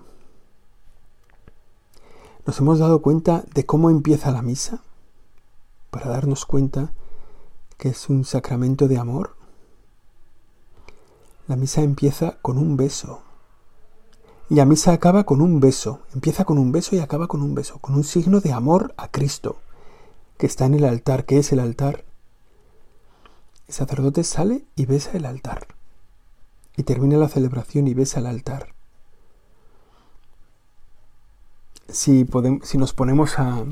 ¿Nos 2.45 2.59
hemos 2.59 2.77
dado 2.77 3.01
cuenta 3.01 3.43
de 3.55 3.65
cómo 3.65 3.89
empieza 3.89 4.29
la 4.29 4.43
misa? 4.43 4.83
Para 5.89 6.09
darnos 6.09 6.45
cuenta 6.45 6.93
que 7.79 7.89
es 7.89 8.09
un 8.09 8.25
sacramento 8.25 8.87
de 8.87 8.99
amor. 8.99 9.35
La 11.47 11.55
misa 11.55 11.81
empieza 11.81 12.37
con 12.43 12.59
un 12.59 12.77
beso. 12.77 13.23
Y 14.51 14.53
la 14.53 14.65
misa 14.65 14.91
acaba 14.93 15.23
con 15.23 15.41
un 15.41 15.59
beso. 15.59 16.01
Empieza 16.13 16.45
con 16.45 16.59
un 16.59 16.71
beso 16.71 16.95
y 16.95 16.99
acaba 16.99 17.25
con 17.25 17.41
un 17.41 17.55
beso, 17.55 17.79
con 17.79 17.95
un 17.95 18.03
signo 18.03 18.39
de 18.39 18.53
amor 18.53 18.93
a 18.97 19.09
Cristo, 19.09 19.57
que 20.37 20.45
está 20.45 20.67
en 20.67 20.75
el 20.75 20.85
altar. 20.85 21.25
¿Qué 21.25 21.39
es 21.39 21.51
el 21.53 21.59
altar? 21.59 22.05
El 23.67 23.73
sacerdote 23.73 24.23
sale 24.23 24.67
y 24.75 24.85
besa 24.85 25.13
el 25.13 25.25
altar. 25.25 25.76
Y 26.77 26.83
termina 26.83 27.17
la 27.17 27.27
celebración 27.27 27.87
y 27.87 27.93
besa 27.93 28.21
el 28.21 28.27
altar. 28.27 28.73
Si, 31.89 32.23
podemos, 32.23 32.67
si 32.67 32.77
nos 32.77 32.93
ponemos 32.93 33.39
a 33.39 33.65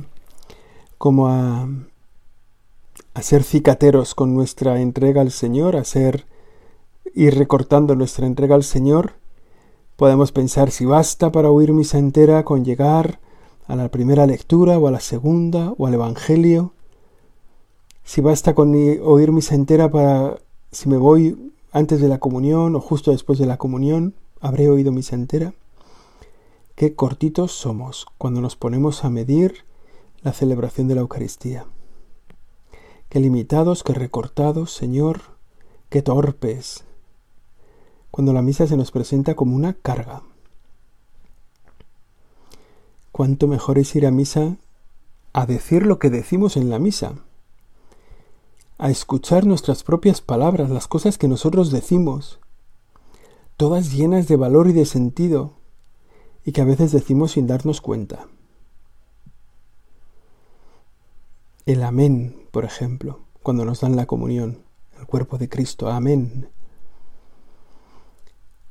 como 0.98 1.28
a, 1.28 1.68
a 3.14 3.22
ser 3.22 3.44
cicateros 3.44 4.16
con 4.16 4.34
nuestra 4.34 4.82
entrega 4.82 5.22
al 5.22 5.32
Señor, 5.32 5.76
a 5.76 5.84
ser 5.84 6.26
ir 7.14 7.38
recortando 7.38 7.96
nuestra 7.96 8.26
entrega 8.26 8.56
al 8.56 8.64
Señor, 8.64 9.14
podemos 9.96 10.32
pensar 10.32 10.72
si 10.72 10.86
basta 10.86 11.32
para 11.32 11.50
oír 11.50 11.72
misa 11.74 11.98
entera 11.98 12.44
con 12.44 12.66
llegar 12.66 13.20
a 13.68 13.76
la 13.76 13.90
primera 13.90 14.26
lectura 14.26 14.78
o 14.78 14.88
a 14.88 14.92
la 14.92 15.00
segunda 15.00 15.74
o 15.78 15.88
al 15.88 15.94
Evangelio, 15.94 16.74
si 18.04 18.22
basta 18.22 18.54
con 18.54 18.74
oír 19.04 19.32
misa 19.32 19.56
entera 19.56 19.90
para 19.90 20.38
si 20.72 20.90
me 20.90 20.98
voy 20.98 21.54
antes 21.76 22.00
de 22.00 22.08
la 22.08 22.20
comunión 22.20 22.74
o 22.78 22.80
justo 22.80 23.12
después 23.12 23.38
de 23.38 23.46
la 23.46 23.58
comunión, 23.58 24.16
habré 24.40 24.70
oído 24.70 24.94
misa 24.94 25.16
entera. 25.16 25.54
Qué 26.74 26.96
cortitos 26.96 27.52
somos 27.52 28.08
cuando 28.18 28.40
nos 28.40 28.56
ponemos 28.56 29.04
a 29.04 29.10
medir 29.10 29.66
la 30.22 30.32
celebración 30.32 30.88
de 30.88 30.96
la 30.96 31.02
Eucaristía. 31.02 31.66
Qué 33.10 33.20
limitados, 33.20 33.84
qué 33.84 33.92
recortados, 33.92 34.72
Señor, 34.72 35.20
qué 35.90 36.02
torpes, 36.02 36.86
cuando 38.10 38.32
la 38.32 38.42
misa 38.42 38.68
se 38.68 38.78
nos 38.78 38.92
presenta 38.92 39.36
como 39.36 39.54
una 39.54 39.74
carga. 39.74 40.24
Cuánto 43.12 43.50
mejor 43.50 43.80
es 43.80 43.94
ir 43.98 44.08
a 44.08 44.12
misa 44.12 44.56
a 45.34 45.46
decir 45.46 45.86
lo 45.86 46.00
que 46.00 46.10
decimos 46.10 46.56
en 46.56 46.70
la 46.70 46.80
misa, 46.80 47.16
a 48.78 48.90
escuchar 48.90 49.46
nuestras 49.46 49.84
propias 49.84 50.22
palabras, 50.22 50.70
las 50.70 50.88
cosas 50.88 51.18
que 51.18 51.28
nosotros 51.28 51.72
decimos, 51.72 52.40
todas 53.58 53.94
llenas 53.94 54.28
de 54.28 54.36
valor 54.36 54.68
y 54.68 54.74
de 54.74 54.86
sentido, 54.86 55.54
y 56.44 56.52
que 56.52 56.62
a 56.62 56.66
veces 56.66 56.92
decimos 56.92 57.34
sin 57.34 57.48
darnos 57.48 57.82
cuenta. 57.82 58.28
El 61.66 61.84
amén, 61.84 62.48
por 62.52 62.66
ejemplo, 62.66 63.22
cuando 63.42 63.66
nos 63.66 63.82
dan 63.82 63.96
la 63.96 64.06
comunión, 64.06 64.60
el 65.00 65.06
cuerpo 65.08 65.38
de 65.38 65.50
Cristo, 65.50 65.90
amén 65.90 66.50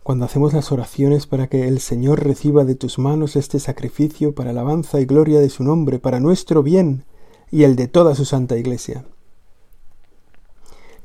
cuando 0.05 0.27
hacemos 0.27 0.53
las 0.53 0.71
oraciones 0.71 1.27
para 1.27 1.47
que 1.47 1.67
el 1.67 1.81
Señor 1.81 2.23
reciba 2.23 2.67
de 2.67 2.75
tus 2.75 2.99
manos 2.99 3.37
este 3.37 3.59
sacrificio 3.59 4.35
para 4.35 4.51
alabanza 4.51 5.01
y 5.01 5.07
gloria 5.07 5.41
de 5.41 5.49
su 5.49 5.65
nombre, 5.65 5.99
para 5.99 6.21
nuestro 6.21 6.63
bien 6.63 7.07
y 7.51 7.63
el 7.63 7.75
de 7.75 7.89
toda 7.89 8.15
su 8.15 8.27
santa 8.27 8.59
iglesia. 8.59 9.07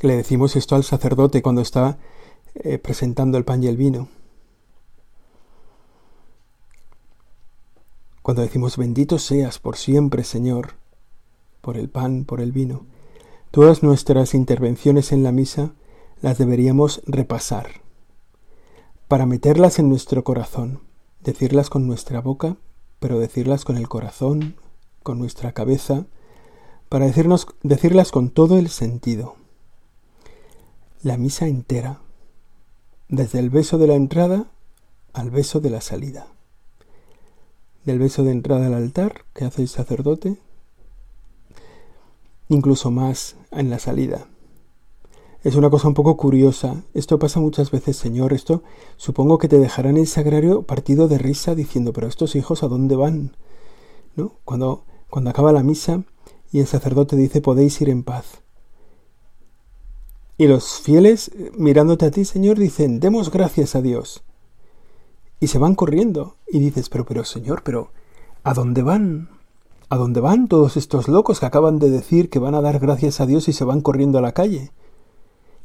Le 0.02 0.16
decimos 0.16 0.56
esto 0.56 0.76
al 0.76 0.84
sacerdote 0.84 1.42
cuando 1.42 1.62
está 1.62 1.98
eh, 2.56 2.78
presentando 2.78 3.38
el 3.38 3.46
pan 3.46 3.64
y 3.64 3.68
el 3.68 3.78
vino. 3.78 4.08
Cuando 8.22 8.42
decimos 8.42 8.78
bendito 8.78 9.20
seas 9.20 9.60
por 9.60 9.76
siempre, 9.76 10.24
Señor, 10.24 10.76
por 11.62 11.78
el 11.78 11.90
pan, 11.90 12.26
por 12.26 12.42
el 12.42 12.52
vino, 12.52 12.86
todas 13.52 13.84
nuestras 13.84 14.34
intervenciones 14.34 15.12
en 15.12 15.24
la 15.24 15.32
misa 15.32 15.74
las 16.22 16.38
deberíamos 16.38 17.02
repasar 17.06 17.82
para 19.10 19.26
meterlas 19.26 19.80
en 19.80 19.90
nuestro 19.90 20.24
corazón, 20.24 20.82
decirlas 21.22 21.72
con 21.72 21.88
nuestra 21.88 22.22
boca, 22.22 22.58
pero 23.00 23.18
decirlas 23.18 23.66
con 23.66 23.76
el 23.76 23.90
corazón, 23.90 24.56
con 25.02 25.18
nuestra 25.18 25.52
cabeza, 25.54 26.06
para 26.90 27.08
decirnos, 27.08 27.48
decirlas 27.64 28.12
con 28.12 28.30
todo 28.30 28.60
el 28.60 28.70
sentido. 28.70 29.39
La 31.02 31.16
misa 31.16 31.48
entera, 31.48 32.02
desde 33.08 33.40
el 33.40 33.50
beso 33.50 33.78
de 33.78 33.88
la 33.88 33.96
entrada 33.96 34.48
al 35.14 35.32
beso 35.32 35.62
de 35.62 35.70
la 35.70 35.80
salida. 35.80 36.28
Del 37.86 38.00
beso 38.00 38.26
de 38.26 38.32
entrada 38.32 38.68
al 38.68 38.74
altar 38.74 39.24
que 39.34 39.46
hace 39.46 39.62
el 39.62 39.70
sacerdote, 39.70 40.36
incluso 42.50 42.92
más 42.92 43.38
en 43.52 43.70
la 43.70 43.80
salida, 43.80 44.28
es 45.42 45.56
una 45.56 45.70
cosa 45.70 45.88
un 45.88 45.94
poco 45.94 46.18
curiosa. 46.18 46.84
Esto 46.94 47.18
pasa 47.18 47.40
muchas 47.40 47.72
veces, 47.72 47.96
Señor. 47.96 48.34
Esto 48.34 48.62
supongo 48.98 49.38
que 49.38 49.48
te 49.48 49.58
dejarán 49.58 49.96
el 49.96 50.06
sagrario 50.06 50.64
partido 50.64 51.08
de 51.08 51.18
risa 51.18 51.56
diciendo, 51.56 51.94
pero 51.94 52.08
estos 52.08 52.36
hijos 52.36 52.62
a 52.62 52.68
dónde 52.68 52.98
van? 52.98 53.38
¿No? 54.18 54.34
Cuando, 54.44 54.84
cuando 55.10 55.30
acaba 55.30 55.54
la 55.54 55.64
misa 55.64 56.04
y 56.52 56.60
el 56.60 56.68
sacerdote 56.68 57.16
dice, 57.16 57.40
podéis 57.40 57.80
ir 57.80 57.88
en 57.88 58.04
paz. 58.04 58.42
Y 60.40 60.48
los 60.48 60.80
fieles, 60.80 61.32
mirándote 61.58 62.06
a 62.06 62.12
ti, 62.12 62.24
Señor, 62.24 62.58
dicen, 62.58 63.02
demos 63.02 63.30
gracias 63.30 63.76
a 63.76 63.82
Dios. 63.82 64.24
Y 65.42 65.48
se 65.48 65.60
van 65.60 65.76
corriendo. 65.76 66.38
Y 66.48 66.60
dices, 66.60 66.88
pero, 66.88 67.06
pero, 67.06 67.26
Señor, 67.26 67.62
pero, 67.62 67.92
¿a 68.44 68.54
dónde 68.54 68.82
van? 68.82 69.30
¿A 69.90 69.98
dónde 69.98 70.22
van 70.22 70.48
todos 70.48 70.78
estos 70.78 71.10
locos 71.10 71.42
que 71.42 71.46
acaban 71.46 71.78
de 71.78 71.90
decir 71.90 72.30
que 72.30 72.40
van 72.40 72.56
a 72.56 72.62
dar 72.62 72.80
gracias 72.80 73.20
a 73.20 73.26
Dios 73.26 73.50
y 73.50 73.54
se 73.54 73.66
van 73.66 73.82
corriendo 73.82 74.18
a 74.18 74.22
la 74.22 74.32
calle? 74.32 74.72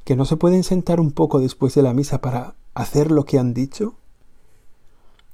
que 0.05 0.17
no 0.17 0.25
se 0.25 0.37
pueden 0.37 0.65
sentar 0.65 0.99
un 0.99 1.13
poco 1.13 1.39
después 1.39 1.75
de 1.77 1.83
la 1.83 1.95
misa 1.95 2.21
para 2.21 2.57
hacer 2.75 3.13
lo 3.13 3.25
que 3.25 3.39
han 3.39 3.55
dicho? 3.55 3.95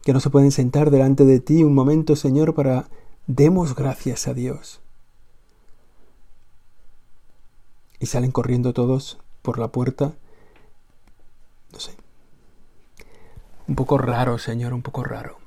Que 0.03 0.13
no 0.13 0.21
se 0.21 0.29
pueden 0.29 0.53
sentar 0.53 0.91
delante 0.91 1.25
de 1.25 1.41
ti 1.41 1.65
un 1.65 1.75
momento, 1.75 2.15
Señor, 2.15 2.55
para 2.55 2.91
demos 3.27 3.75
gracias 3.75 4.29
a 4.29 4.35
Dios. 4.35 4.81
Y 7.99 8.05
salen 8.05 8.33
corriendo 8.33 8.75
todos 8.75 9.19
por 9.43 9.59
la 9.59 9.69
puerta. 9.69 10.13
No 11.73 11.81
sé. 11.81 11.93
Un 13.69 13.77
poco 13.77 13.99
raro, 13.99 14.39
Señor, 14.39 14.73
un 14.73 14.83
poco 14.83 15.05
raro. 15.05 15.39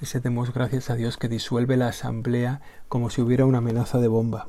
Ese 0.00 0.20
demos 0.20 0.52
gracias 0.54 0.90
a 0.90 0.94
Dios 0.94 1.16
que 1.16 1.28
disuelve 1.28 1.76
la 1.76 1.88
asamblea 1.88 2.60
como 2.88 3.10
si 3.10 3.20
hubiera 3.20 3.44
una 3.44 3.58
amenaza 3.58 3.98
de 3.98 4.08
bomba. 4.08 4.48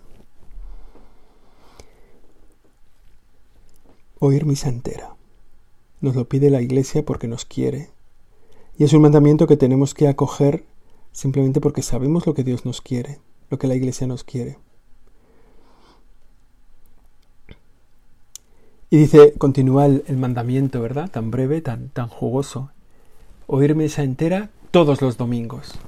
oír 4.24 4.46
misa 4.46 4.70
entera. 4.70 5.16
Nos 6.00 6.16
lo 6.16 6.30
pide 6.30 6.52
la 6.52 6.62
Iglesia 6.62 7.04
porque 7.04 7.28
nos 7.28 7.44
quiere. 7.44 7.90
Y 8.78 8.84
es 8.84 8.94
un 8.94 9.02
mandamiento 9.02 9.48
que 9.48 9.58
tenemos 9.58 9.96
que 9.96 10.08
acoger 10.08 10.64
simplemente 11.12 11.60
porque 11.60 11.82
sabemos 11.82 12.28
lo 12.28 12.36
que 12.36 12.44
Dios 12.44 12.64
nos 12.64 12.82
quiere, 12.82 13.20
lo 13.50 13.58
que 13.58 13.66
la 13.66 13.74
Iglesia 13.74 14.06
nos 14.06 14.24
quiere. 14.24 14.60
Y 18.92 18.98
dice, 18.98 19.34
continúa 19.38 19.86
el, 19.86 20.18
mandamiento, 20.18 20.82
¿verdad? 20.82 21.10
Tan 21.10 21.32
breve, 21.32 21.62
tan, 21.62 21.90
tan 21.90 22.08
jugoso. 22.08 22.72
Oír 23.48 23.74
misa 23.74 24.04
entera 24.04 24.50
todos 24.70 25.02
los 25.02 25.18
domingos. 25.18 25.80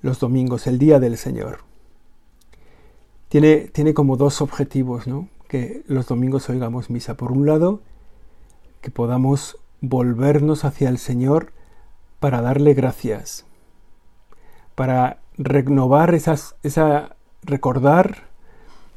Los 0.00 0.20
domingos, 0.20 0.68
el 0.68 0.78
día 0.78 1.00
del 1.00 1.18
Señor. 1.18 1.58
Tiene, 3.28 3.68
tiene 3.72 3.94
como 3.94 4.16
dos 4.16 4.40
objetivos, 4.40 5.08
¿no? 5.08 5.28
que 5.48 5.82
los 5.88 6.06
domingos 6.06 6.48
oigamos 6.48 6.88
misa. 6.88 7.16
Por 7.16 7.32
un 7.32 7.46
lado, 7.46 7.80
que 8.80 8.92
podamos 8.92 9.56
volvernos 9.80 10.64
hacia 10.64 10.90
el 10.90 10.98
Señor 10.98 11.52
para 12.20 12.42
darle 12.42 12.74
gracias, 12.74 13.44
para 14.76 15.18
renovar 15.36 16.14
esas, 16.14 16.54
esa, 16.62 17.16
recordar 17.42 18.27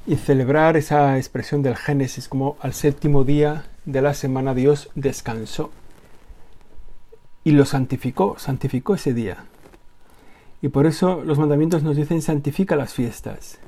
y 0.05 0.15
celebrar 0.15 0.77
esa 0.77 1.17
expresión 1.17 1.61
del 1.61 1.75
Génesis, 1.75 2.27
como 2.27 2.57
al 2.61 2.73
séptimo 2.73 3.23
día 3.23 3.65
de 3.85 4.01
la 4.01 4.13
semana 4.13 4.53
Dios 4.53 4.89
descansó 4.95 5.71
y 7.43 7.51
lo 7.51 7.65
santificó, 7.65 8.37
santificó 8.37 8.95
ese 8.95 9.13
día. 9.13 9.45
Y 10.61 10.69
por 10.69 10.85
eso 10.85 11.23
los 11.23 11.39
mandamientos 11.39 11.83
nos 11.83 11.95
dicen 11.95 12.21
santifica 12.21 12.75
las 12.75 12.93
fiestas. 12.93 13.59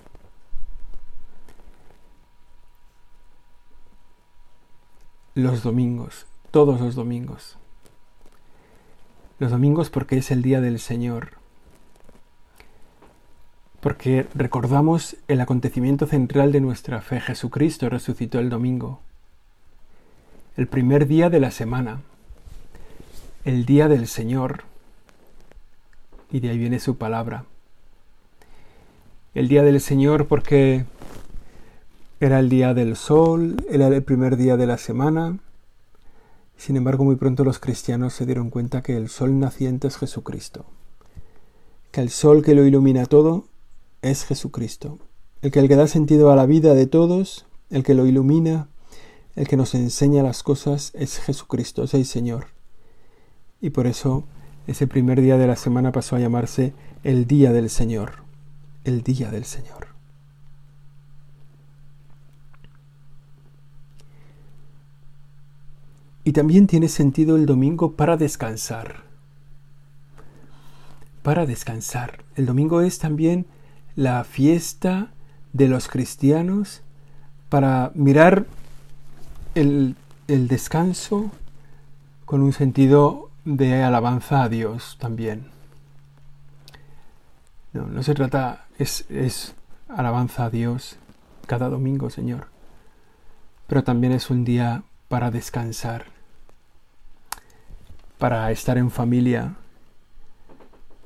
los 5.35 5.63
domingos, 5.63 6.27
todos 6.51 6.79
los 6.79 6.95
domingos. 6.95 7.57
Los 9.39 9.51
domingos 9.51 9.89
porque 9.89 10.17
es 10.17 10.31
el 10.31 10.41
día 10.41 10.61
del 10.61 10.79
Señor, 10.79 11.31
porque 13.83 14.27
recordamos 14.33 15.17
el 15.27 15.41
acontecimiento 15.41 16.07
central 16.07 16.53
de 16.53 16.61
nuestra 16.61 17.01
fe. 17.01 17.19
Jesucristo 17.19 17.89
resucitó 17.89 18.39
el 18.39 18.49
domingo, 18.49 19.01
el 20.55 20.67
primer 20.67 21.05
día 21.05 21.29
de 21.29 21.41
la 21.41 21.51
semana, 21.51 21.99
el 23.43 23.65
día 23.65 23.89
del 23.89 24.07
Señor, 24.07 24.63
y 26.31 26.39
de 26.39 26.49
ahí 26.49 26.57
viene 26.57 26.79
su 26.79 26.97
palabra. 26.97 27.43
El 29.35 29.49
día 29.49 29.63
del 29.63 29.81
Señor 29.81 30.27
porque 30.27 30.85
Era 32.21 32.39
el 32.39 32.47
día 32.47 32.73
del 32.73 32.95
sol, 32.95 33.57
era 33.69 33.87
el 33.87 34.01
primer 34.01 34.37
día 34.37 34.55
de 34.55 34.65
la 34.65 34.77
semana. 34.77 35.39
Sin 36.55 36.77
embargo, 36.77 37.03
muy 37.03 37.17
pronto 37.17 37.43
los 37.43 37.59
cristianos 37.59 38.13
se 38.13 38.25
dieron 38.25 38.49
cuenta 38.49 38.81
que 38.81 38.95
el 38.95 39.09
sol 39.09 39.37
naciente 39.39 39.89
es 39.89 39.97
Jesucristo, 39.97 40.65
que 41.91 41.99
el 41.99 42.11
sol 42.11 42.41
que 42.45 42.55
lo 42.55 42.65
ilumina 42.65 43.05
todo 43.07 43.43
es 44.03 44.25
Jesucristo, 44.25 44.99
el 45.41 45.51
que, 45.51 45.59
el 45.59 45.67
que 45.67 45.75
da 45.75 45.87
sentido 45.87 46.31
a 46.31 46.35
la 46.35 46.45
vida 46.45 46.75
de 46.75 46.85
todos, 46.85 47.47
el 47.69 47.83
que 47.83 47.95
lo 47.95 48.05
ilumina, 48.05 48.67
el 49.35 49.47
que 49.47 49.57
nos 49.57 49.73
enseña 49.73 50.21
las 50.21 50.43
cosas 50.43 50.91
es 50.93 51.17
Jesucristo, 51.19 51.83
es 51.83 51.93
el 51.93 52.05
Señor. 52.05 52.47
Y 53.61 53.71
por 53.71 53.87
eso 53.87 54.25
ese 54.67 54.87
primer 54.87 55.21
día 55.21 55.37
de 55.37 55.47
la 55.47 55.55
semana 55.55 55.91
pasó 55.91 56.15
a 56.15 56.19
llamarse 56.19 56.73
el 57.03 57.25
Día 57.25 57.51
del 57.51 57.69
Señor, 57.69 58.23
el 58.83 59.03
Día 59.03 59.31
del 59.31 59.45
Señor. 59.45 59.87
Y 66.25 66.33
también 66.33 66.67
tiene 66.67 66.87
sentido 66.87 67.35
el 67.35 67.45
domingo 67.45 67.93
para 67.93 68.15
descansar. 68.15 69.03
Para 71.21 71.45
descansar. 71.45 72.23
El 72.35 72.45
domingo 72.45 72.81
es 72.81 72.99
también 72.99 73.45
la 73.95 74.23
fiesta 74.23 75.09
de 75.53 75.67
los 75.67 75.87
cristianos 75.87 76.81
para 77.49 77.91
mirar 77.93 78.45
el, 79.55 79.95
el 80.27 80.47
descanso 80.47 81.31
con 82.25 82.41
un 82.41 82.53
sentido 82.53 83.29
de 83.45 83.83
alabanza 83.83 84.43
a 84.43 84.49
Dios 84.49 84.97
también. 84.99 85.51
No, 87.73 87.85
no 87.87 88.03
se 88.03 88.13
trata, 88.13 88.65
es, 88.77 89.05
es 89.09 89.55
alabanza 89.89 90.45
a 90.45 90.49
Dios 90.49 90.97
cada 91.47 91.69
domingo, 91.69 92.09
Señor. 92.09 92.47
Pero 93.67 93.83
también 93.83 94.13
es 94.13 94.29
un 94.29 94.45
día 94.45 94.83
para 95.07 95.31
descansar, 95.31 96.05
para 98.17 98.51
estar 98.51 98.77
en 98.77 98.91
familia, 98.91 99.55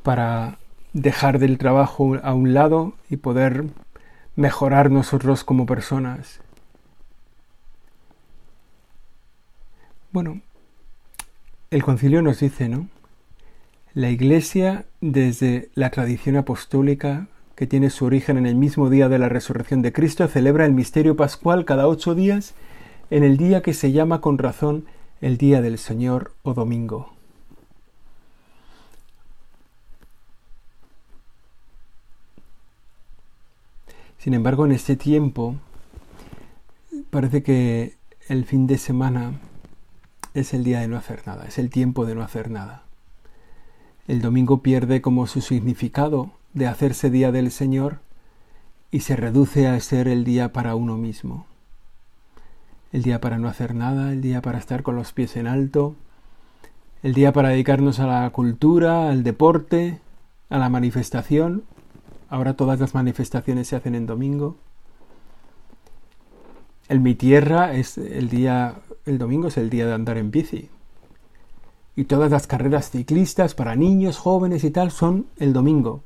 para 0.04 0.58
dejar 0.98 1.38
del 1.38 1.60
trabajo 1.60 2.18
a 2.24 2.34
un 2.34 2.54
lado 2.56 2.94
y 3.10 3.18
poder 3.18 3.66
mejorar 4.36 4.90
nosotros 4.90 5.44
como 5.44 5.68
personas. 5.68 6.40
Bueno, 10.12 10.42
el 11.70 11.84
concilio 11.84 12.24
nos 12.24 12.40
dice, 12.40 12.68
¿no? 12.68 12.88
La 13.94 14.10
Iglesia, 14.10 14.86
desde 15.00 15.70
la 15.76 15.92
tradición 15.92 16.36
apostólica, 16.36 17.28
que 17.56 17.68
tiene 17.68 17.90
su 17.90 18.06
origen 18.06 18.38
en 18.38 18.48
el 18.48 18.56
mismo 18.56 18.90
día 18.90 19.08
de 19.08 19.20
la 19.20 19.30
resurrección 19.30 19.84
de 19.84 19.94
Cristo, 19.94 20.28
celebra 20.28 20.66
el 20.66 20.74
misterio 20.74 21.16
pascual 21.16 21.66
cada 21.66 21.88
ocho 21.88 22.16
días 22.16 22.56
en 23.12 23.24
el 23.24 23.38
día 23.38 23.62
que 23.62 23.74
se 23.74 23.92
llama 23.92 24.22
con 24.22 24.38
razón 24.38 24.86
el 25.22 25.38
Día 25.38 25.62
del 25.62 25.78
Señor 25.78 26.34
o 26.44 26.54
Domingo. 26.54 27.17
Sin 34.18 34.34
embargo, 34.34 34.66
en 34.66 34.72
este 34.72 34.96
tiempo 34.96 35.56
parece 37.10 37.44
que 37.44 37.98
el 38.28 38.46
fin 38.46 38.68
de 38.68 38.78
semana 38.78 39.40
es 40.34 40.54
el 40.54 40.64
día 40.64 40.82
de 40.82 40.88
no 40.88 40.98
hacer 40.98 41.26
nada, 41.26 41.46
es 41.46 41.58
el 41.58 41.70
tiempo 41.70 42.06
de 42.06 42.16
no 42.16 42.22
hacer 42.22 42.50
nada. 42.50 42.84
El 44.08 44.22
domingo 44.22 44.62
pierde 44.62 45.02
como 45.02 45.28
su 45.28 45.42
significado 45.42 46.32
de 46.54 46.68
hacerse 46.68 47.10
día 47.10 47.32
del 47.32 47.52
Señor 47.52 48.00
y 48.92 49.02
se 49.02 49.16
reduce 49.16 49.68
a 49.68 49.80
ser 49.80 50.08
el 50.08 50.24
día 50.24 50.54
para 50.54 50.76
uno 50.76 50.98
mismo 50.98 51.46
el 52.92 53.04
día 53.04 53.20
para 53.20 53.38
no 53.38 53.48
hacer 53.48 53.76
nada, 53.76 54.12
el 54.12 54.22
día 54.22 54.42
para 54.42 54.58
estar 54.58 54.84
con 54.84 54.96
los 54.96 55.14
pies 55.14 55.36
en 55.36 55.48
alto, 55.48 55.96
el 57.04 57.14
día 57.14 57.34
para 57.34 57.50
dedicarnos 57.50 58.00
a 58.00 58.08
la 58.08 58.30
cultura, 58.30 59.10
al 59.10 59.24
deporte, 59.24 60.00
a 60.50 60.58
la 60.58 60.70
manifestación. 60.70 61.64
Ahora 62.30 62.56
todas 62.56 62.80
las 62.80 62.94
manifestaciones 62.94 63.68
se 63.68 63.76
hacen 63.76 63.96
en 63.96 64.06
domingo. 64.06 64.58
En 66.90 67.04
mi 67.04 67.16
tierra 67.16 67.74
es 67.74 67.98
el 67.98 68.30
día, 68.30 68.76
el 69.06 69.18
domingo 69.18 69.48
es 69.48 69.58
el 69.58 69.70
día 69.70 69.86
de 69.86 69.94
andar 69.94 70.18
en 70.18 70.32
bici. 70.32 70.70
Y 71.96 72.06
todas 72.06 72.32
las 72.32 72.48
carreras 72.48 72.92
ciclistas 72.92 73.56
para 73.56 73.76
niños, 73.76 74.18
jóvenes 74.18 74.64
y 74.64 74.72
tal 74.72 74.92
son 74.92 75.26
el 75.38 75.54
domingo. 75.54 76.04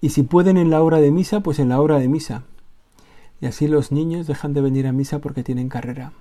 Y 0.00 0.10
si 0.10 0.22
pueden 0.22 0.56
en 0.56 0.70
la 0.70 0.82
hora 0.82 0.98
de 0.98 1.10
misa, 1.10 1.40
pues 1.40 1.58
en 1.58 1.68
la 1.68 1.80
hora 1.80 1.98
de 1.98 2.08
misa. 2.08 2.42
Y 3.40 3.46
así 3.46 3.68
los 3.68 3.90
niños 3.90 4.26
dejan 4.26 4.52
de 4.52 4.60
venir 4.60 4.86
a 4.86 4.92
misa 4.92 5.20
porque 5.20 5.42
tienen 5.42 5.68
carrera. 5.68 6.12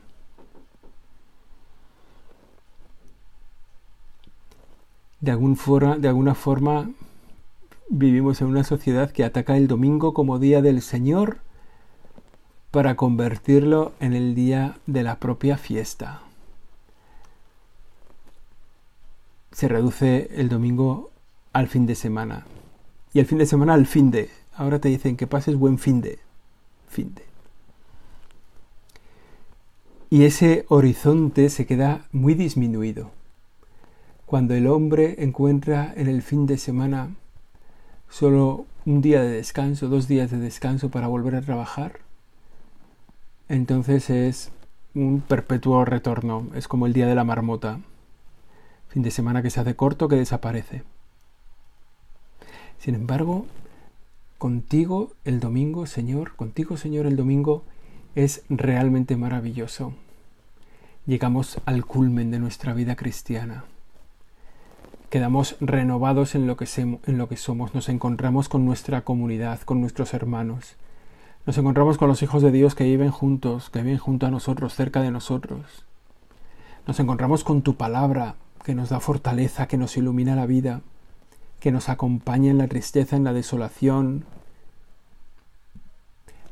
De, 5.19 5.31
de 5.31 6.07
alguna 6.07 6.35
forma 6.35 6.89
vivimos 7.89 8.39
en 8.41 8.47
una 8.47 8.63
sociedad 8.63 9.11
que 9.11 9.23
ataca 9.23 9.57
el 9.57 9.67
domingo 9.67 10.13
como 10.13 10.37
día 10.39 10.61
del 10.61 10.81
Señor 10.81 11.37
para 12.71 12.95
convertirlo 12.95 13.93
en 13.99 14.13
el 14.13 14.35
día 14.35 14.77
de 14.85 15.03
la 15.03 15.19
propia 15.19 15.57
fiesta. 15.57 16.21
Se 19.51 19.67
reduce 19.67 20.29
el 20.39 20.49
domingo 20.49 21.09
al 21.51 21.67
fin 21.67 21.87
de 21.87 21.95
semana 21.95 22.45
y 23.11 23.19
el 23.19 23.25
fin 23.25 23.39
de 23.39 23.47
semana 23.47 23.73
al 23.73 23.87
fin 23.87 24.11
de. 24.11 24.29
Ahora 24.55 24.79
te 24.79 24.89
dicen 24.89 25.17
que 25.17 25.25
pases 25.25 25.55
buen 25.55 25.79
fin 25.79 26.01
de 26.01 26.19
fin 26.87 27.13
de. 27.15 27.23
Y 30.11 30.25
ese 30.25 30.65
horizonte 30.69 31.49
se 31.49 31.65
queda 31.65 32.07
muy 32.11 32.35
disminuido. 32.35 33.11
Cuando 34.25 34.53
el 34.53 34.67
hombre 34.67 35.15
encuentra 35.23 35.91
en 35.95 36.07
el 36.07 36.21
fin 36.21 36.45
de 36.45 36.57
semana 36.57 37.15
solo 38.09 38.65
un 38.85 39.01
día 39.01 39.21
de 39.21 39.29
descanso, 39.29 39.87
dos 39.87 40.07
días 40.07 40.31
de 40.31 40.37
descanso 40.37 40.89
para 40.89 41.07
volver 41.07 41.35
a 41.35 41.41
trabajar, 41.41 41.99
entonces 43.47 44.09
es 44.09 44.51
un 44.95 45.21
perpetuo 45.21 45.85
retorno, 45.85 46.47
es 46.55 46.67
como 46.67 46.85
el 46.85 46.93
día 46.93 47.07
de 47.07 47.15
la 47.15 47.23
marmota, 47.23 47.79
fin 48.89 49.03
de 49.03 49.11
semana 49.11 49.41
que 49.41 49.49
se 49.49 49.59
hace 49.59 49.75
corto, 49.75 50.07
que 50.07 50.15
desaparece. 50.15 50.83
Sin 52.79 52.95
embargo, 52.95 53.45
Contigo 54.39 55.11
el 55.25 55.41
domingo, 55.41 55.85
Señor, 55.85 56.37
contigo, 56.37 56.77
Señor, 56.77 57.05
el 57.07 57.17
domingo 57.17 57.65
es 58.15 58.43
realmente 58.47 59.17
maravilloso. 59.17 59.91
Llegamos 61.05 61.59
al 61.65 61.85
culmen 61.85 62.31
de 62.31 62.39
nuestra 62.39 62.73
vida 62.73 62.95
cristiana. 62.95 63.65
Quedamos 65.09 65.55
renovados 65.59 66.35
en 66.35 66.45
lo, 66.47 66.55
que 66.55 66.65
somos, 66.65 67.73
nos 67.73 67.89
encontramos 67.89 68.47
con 68.47 68.65
nuestra 68.65 69.01
comunidad, 69.01 69.61
con 69.61 69.81
nuestros 69.81 70.13
hermanos. 70.13 70.75
Nos 71.45 71.57
encontramos 71.57 71.97
con 71.97 72.07
los 72.07 72.21
hijos 72.21 72.43
de 72.43 72.51
Dios 72.51 72.75
que 72.75 72.83
viven 72.83 73.11
juntos, 73.11 73.69
que 73.69 73.81
viven 73.81 73.97
junto 73.97 74.27
a 74.27 74.31
nosotros, 74.31 74.75
cerca 74.75 75.01
de 75.01 75.11
nosotros. 75.11 75.85
Nos 76.85 76.99
encontramos 76.99 77.43
con 77.43 77.63
tu 77.63 77.75
palabra, 77.75 78.35
que 78.63 78.75
nos 78.75 78.89
da 78.89 78.99
fortaleza, 78.99 79.67
que 79.67 79.77
nos 79.77 79.97
ilumina 79.97 80.35
la 80.35 80.45
vida 80.45 80.81
que 81.59 81.71
nos 81.71 81.89
acompaña 81.89 82.51
en 82.51 82.57
la 82.57 82.67
tristeza, 82.67 83.15
en 83.15 83.23
la 83.23 83.33
desolación. 83.33 84.25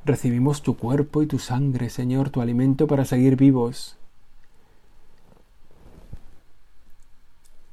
Recibimos 0.06 0.62
tu 0.62 0.78
cuerpo 0.78 1.22
y 1.22 1.28
tu 1.28 1.40
sangre, 1.40 1.90
Señor, 1.90 2.30
tu 2.30 2.42
alimento 2.42 2.88
para 2.88 3.06
seguir 3.06 3.36
vivos. 3.36 3.97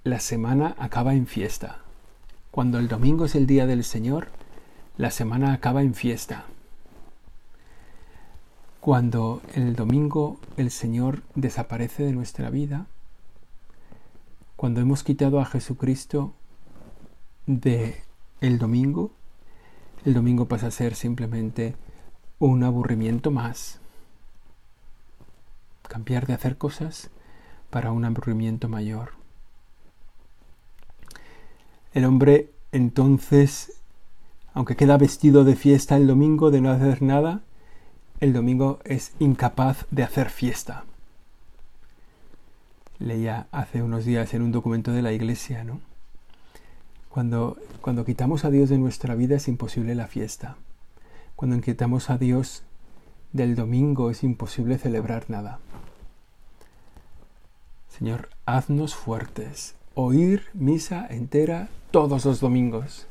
La 0.05 0.21
semana 0.21 0.75
acaba 0.79 1.15
en 1.15 1.27
fiesta. 1.27 1.79
Cuando 2.51 2.79
el 2.79 2.89
domingo 2.89 3.25
es 3.25 3.35
el 3.35 3.47
día 3.47 3.65
del 3.65 3.85
Señor, 3.85 4.29
la 4.99 5.11
semana 5.11 5.55
acaba 5.55 5.81
en 5.81 5.95
fiesta. 5.95 6.45
Cuando 8.81 9.41
el 9.55 9.75
domingo 9.75 10.39
el 10.59 10.71
Señor 10.71 11.23
desaparece 11.35 12.03
de 12.03 12.13
nuestra 12.13 12.51
vida, 12.51 12.85
cuando 14.57 14.83
hemos 14.83 15.05
quitado 15.05 15.41
a 15.41 15.47
Jesucristo 15.47 16.35
de 17.47 18.03
el 18.43 18.59
domingo, 18.59 19.11
el 20.05 20.13
domingo 20.13 20.49
pasa 20.49 20.67
a 20.67 20.71
ser 20.71 20.97
simplemente 20.97 21.77
un 22.39 22.63
aburrimiento 22.63 23.31
más. 23.31 23.81
Cambiar 25.89 26.27
de 26.27 26.35
hacer 26.35 26.59
cosas 26.59 27.09
para 27.71 27.91
un 27.91 28.05
aburrimiento 28.05 28.69
mayor. 28.69 29.24
El 31.95 32.05
hombre 32.07 32.51
entonces, 32.73 33.73
aunque 34.53 34.75
queda 34.75 34.99
vestido 34.99 35.45
de 35.45 35.55
fiesta 35.55 35.97
el 35.97 36.09
domingo 36.09 36.51
de 36.51 36.61
no 36.61 36.71
hacer 36.71 37.03
nada, 37.03 37.43
el 38.19 38.33
domingo 38.33 38.81
es 38.85 39.13
incapaz 39.21 39.87
de 39.93 40.03
hacer 40.03 40.31
fiesta. 40.31 40.85
Leía 42.99 43.47
hace 43.53 43.81
unos 43.81 44.05
días 44.05 44.35
en 44.35 44.43
un 44.43 44.51
documento 44.51 44.91
de 44.91 45.03
la 45.03 45.13
iglesia, 45.13 45.63
¿no? 45.63 45.81
Cuando, 47.11 47.59
cuando 47.81 48.05
quitamos 48.05 48.45
a 48.45 48.51
Dios 48.51 48.71
de 48.71 48.79
nuestra 48.79 49.15
vida 49.15 49.37
es 49.37 49.47
imposible 49.47 49.95
la 49.95 50.09
fiesta. 50.09 50.57
Cuando 51.37 51.61
quitamos 51.61 52.11
a 52.11 52.19
Dios 52.19 52.65
del 53.33 53.55
domingo 53.55 54.11
es 54.11 54.25
imposible 54.25 54.79
celebrar 54.79 55.27
nada. 55.31 55.61
Señor, 57.89 58.31
haznos 58.47 58.97
fuertes, 58.97 59.77
oír 59.95 60.45
misa 60.55 61.07
entera 61.09 61.69
todos 61.91 62.25
los 62.25 62.41
domingos. 62.41 63.07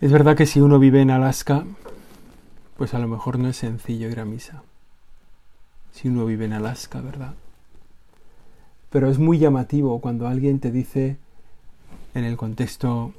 Es 0.00 0.12
verdad 0.12 0.36
que 0.36 0.46
si 0.46 0.60
uno 0.60 0.78
vive 0.78 1.00
en 1.00 1.10
Alaska, 1.10 1.64
pues 2.76 2.94
a 2.94 2.98
lo 2.98 3.08
mejor 3.08 3.38
no 3.38 3.48
es 3.48 3.56
sencillo 3.56 4.08
ir 4.08 4.20
a 4.20 4.24
misa. 4.24 4.62
Si 5.92 6.08
uno 6.08 6.26
vive 6.26 6.44
en 6.44 6.52
Alaska, 6.52 7.00
¿verdad? 7.00 7.34
Pero 8.90 9.10
es 9.10 9.18
muy 9.18 9.38
llamativo 9.38 10.00
cuando 10.00 10.28
alguien 10.28 10.60
te 10.60 10.70
dice 10.70 11.16
en 12.14 12.24
el 12.24 12.36
contexto 12.36 13.12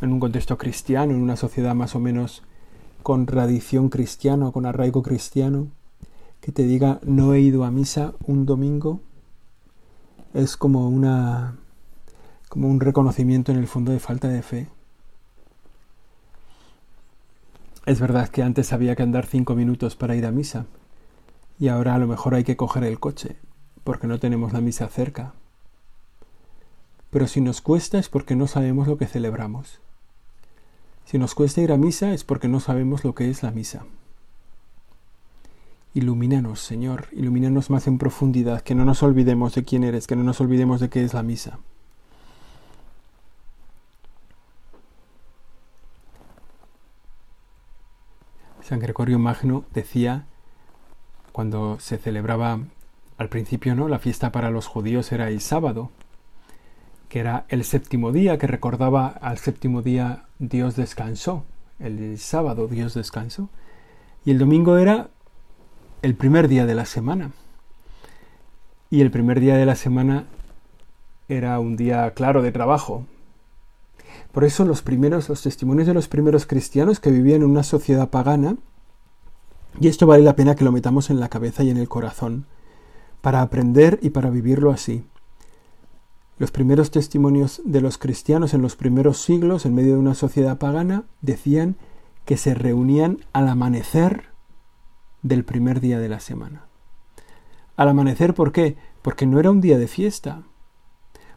en 0.00 0.12
un 0.12 0.20
contexto 0.20 0.58
cristiano, 0.58 1.12
en 1.12 1.22
una 1.22 1.36
sociedad 1.36 1.74
más 1.74 1.94
o 1.94 2.00
menos 2.00 2.42
con 3.02 3.26
tradición 3.26 3.88
cristiana, 3.88 4.50
con 4.50 4.66
arraigo 4.66 5.02
cristiano, 5.02 5.68
que 6.40 6.52
te 6.52 6.64
diga 6.64 7.00
no 7.04 7.34
he 7.34 7.40
ido 7.40 7.64
a 7.64 7.70
misa 7.70 8.14
un 8.26 8.46
domingo, 8.46 9.00
es 10.34 10.56
como 10.56 10.88
una 10.88 11.56
como 12.48 12.68
un 12.68 12.80
reconocimiento 12.80 13.50
en 13.52 13.58
el 13.58 13.66
fondo 13.66 13.92
de 13.92 14.00
falta 14.00 14.28
de 14.28 14.42
fe. 14.42 14.68
Es 17.86 18.00
verdad 18.00 18.28
que 18.28 18.42
antes 18.42 18.72
había 18.72 18.94
que 18.96 19.02
andar 19.02 19.26
cinco 19.26 19.54
minutos 19.54 19.96
para 19.96 20.14
ir 20.14 20.26
a 20.26 20.30
misa 20.30 20.66
y 21.58 21.68
ahora 21.68 21.94
a 21.94 21.98
lo 21.98 22.06
mejor 22.06 22.34
hay 22.34 22.44
que 22.44 22.56
coger 22.56 22.84
el 22.84 23.00
coche 23.00 23.36
porque 23.84 24.06
no 24.06 24.18
tenemos 24.18 24.52
la 24.52 24.60
misa 24.60 24.88
cerca. 24.88 25.34
Pero 27.10 27.28
si 27.28 27.40
nos 27.40 27.60
cuesta 27.60 27.98
es 27.98 28.08
porque 28.08 28.34
no 28.34 28.46
sabemos 28.46 28.88
lo 28.88 28.98
que 28.98 29.06
celebramos. 29.06 29.80
Si 31.04 31.18
nos 31.18 31.34
cuesta 31.34 31.60
ir 31.60 31.70
a 31.70 31.76
misa 31.76 32.12
es 32.12 32.24
porque 32.24 32.48
no 32.48 32.60
sabemos 32.60 33.04
lo 33.04 33.14
que 33.14 33.30
es 33.30 33.42
la 33.42 33.50
misa. 33.50 33.84
Ilumínanos, 35.94 36.58
Señor, 36.58 37.06
ilumínanos 37.12 37.70
más 37.70 37.86
en 37.86 37.98
profundidad, 37.98 38.62
que 38.62 38.74
no 38.74 38.84
nos 38.84 39.04
olvidemos 39.04 39.54
de 39.54 39.62
quién 39.62 39.84
eres, 39.84 40.08
que 40.08 40.16
no 40.16 40.24
nos 40.24 40.40
olvidemos 40.40 40.80
de 40.80 40.90
qué 40.90 41.04
es 41.04 41.14
la 41.14 41.22
misa. 41.22 41.60
San 48.60 48.80
Gregorio 48.80 49.20
Magno 49.20 49.64
decía, 49.72 50.26
cuando 51.30 51.78
se 51.78 51.96
celebraba 51.96 52.58
al 53.16 53.28
principio, 53.28 53.76
¿no? 53.76 53.86
La 53.86 54.00
fiesta 54.00 54.32
para 54.32 54.50
los 54.50 54.66
judíos 54.66 55.12
era 55.12 55.28
el 55.28 55.40
sábado, 55.40 55.90
que 57.08 57.20
era 57.20 57.44
el 57.48 57.62
séptimo 57.62 58.10
día, 58.10 58.36
que 58.36 58.48
recordaba 58.48 59.06
al 59.06 59.38
séptimo 59.38 59.80
día 59.80 60.24
Dios 60.40 60.74
descansó, 60.74 61.44
el 61.78 62.18
sábado 62.18 62.66
Dios 62.66 62.94
descansó, 62.94 63.48
y 64.24 64.32
el 64.32 64.38
domingo 64.38 64.76
era 64.78 65.10
el 66.04 66.14
primer 66.14 66.48
día 66.48 66.66
de 66.66 66.74
la 66.74 66.84
semana. 66.84 67.30
Y 68.90 69.00
el 69.00 69.10
primer 69.10 69.40
día 69.40 69.56
de 69.56 69.64
la 69.64 69.74
semana 69.74 70.26
era 71.30 71.58
un 71.58 71.78
día 71.78 72.10
claro 72.10 72.42
de 72.42 72.52
trabajo, 72.52 73.06
por 74.30 74.44
eso 74.44 74.66
los 74.66 74.82
primeros, 74.82 75.30
los 75.30 75.40
testimonios 75.40 75.86
de 75.86 75.94
los 75.94 76.08
primeros 76.08 76.44
cristianos 76.44 77.00
que 77.00 77.10
vivían 77.10 77.40
en 77.40 77.48
una 77.48 77.62
sociedad 77.62 78.10
pagana, 78.10 78.58
y 79.80 79.88
esto 79.88 80.06
vale 80.06 80.22
la 80.22 80.36
pena 80.36 80.54
que 80.54 80.64
lo 80.64 80.72
metamos 80.72 81.08
en 81.08 81.20
la 81.20 81.30
cabeza 81.30 81.62
y 81.62 81.70
en 81.70 81.78
el 81.78 81.88
corazón, 81.88 82.44
para 83.22 83.40
aprender 83.40 83.98
y 84.02 84.10
para 84.10 84.28
vivirlo 84.28 84.72
así. 84.72 85.06
Los 86.36 86.50
primeros 86.50 86.90
testimonios 86.90 87.62
de 87.64 87.80
los 87.80 87.96
cristianos 87.96 88.52
en 88.52 88.60
los 88.60 88.76
primeros 88.76 89.22
siglos, 89.22 89.64
en 89.64 89.74
medio 89.74 89.94
de 89.94 90.00
una 90.00 90.14
sociedad 90.14 90.58
pagana, 90.58 91.04
decían 91.22 91.76
que 92.26 92.36
se 92.36 92.52
reunían 92.52 93.24
al 93.32 93.48
amanecer 93.48 94.33
del 95.24 95.44
primer 95.44 95.80
día 95.80 95.98
de 95.98 96.08
la 96.08 96.20
semana. 96.20 96.66
Al 97.76 97.88
amanecer, 97.88 98.34
¿por 98.34 98.52
qué? 98.52 98.76
Porque 99.02 99.26
no 99.26 99.40
era 99.40 99.50
un 99.50 99.60
día 99.60 99.78
de 99.78 99.88
fiesta, 99.88 100.42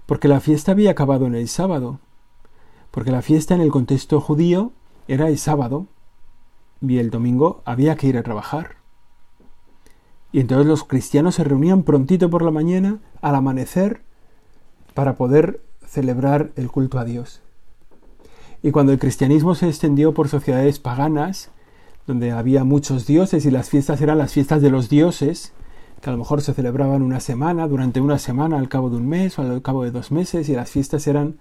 porque 0.05 0.27
la 0.27 0.41
fiesta 0.41 0.73
había 0.73 0.91
acabado 0.91 1.25
en 1.25 1.33
el 1.33 1.47
sábado, 1.47 1.99
porque 2.91 3.11
la 3.11 3.23
fiesta 3.23 3.55
en 3.55 3.61
el 3.61 3.71
contexto 3.71 4.21
judío 4.21 4.73
era 5.07 5.29
el 5.29 5.37
sábado 5.37 5.87
y 6.81 6.97
el 6.97 7.09
domingo 7.09 7.61
había 7.65 7.95
que 7.95 8.07
ir 8.07 8.17
a 8.17 8.23
trabajar. 8.23 8.75
Y 10.33 10.41
entonces 10.41 10.67
los 10.67 10.83
cristianos 10.83 11.35
se 11.35 11.45
reunían 11.45 11.83
prontito 11.83 12.29
por 12.29 12.43
la 12.43 12.51
mañana, 12.51 12.99
al 13.21 13.35
amanecer, 13.35 14.01
para 14.93 15.15
poder 15.15 15.61
celebrar 15.85 16.51
el 16.57 16.69
culto 16.69 16.99
a 16.99 17.05
Dios. 17.05 17.41
Y 18.61 18.71
cuando 18.71 18.91
el 18.91 18.99
cristianismo 18.99 19.55
se 19.55 19.69
extendió 19.69 20.13
por 20.13 20.27
sociedades 20.27 20.79
paganas, 20.79 21.51
donde 22.07 22.31
había 22.31 22.63
muchos 22.63 23.05
dioses 23.05 23.45
y 23.45 23.51
las 23.51 23.69
fiestas 23.69 24.01
eran 24.01 24.17
las 24.17 24.33
fiestas 24.33 24.61
de 24.61 24.71
los 24.71 24.89
dioses, 24.89 25.53
que 26.01 26.09
a 26.09 26.13
lo 26.13 26.17
mejor 26.17 26.41
se 26.41 26.53
celebraban 26.53 27.01
una 27.01 27.19
semana, 27.19 27.67
durante 27.67 28.01
una 28.01 28.17
semana, 28.17 28.57
al 28.57 28.69
cabo 28.69 28.89
de 28.89 28.97
un 28.97 29.07
mes 29.07 29.37
o 29.37 29.43
al 29.43 29.61
cabo 29.61 29.83
de 29.83 29.91
dos 29.91 30.11
meses, 30.11 30.49
y 30.49 30.53
las 30.53 30.71
fiestas 30.71 31.05
eran 31.05 31.35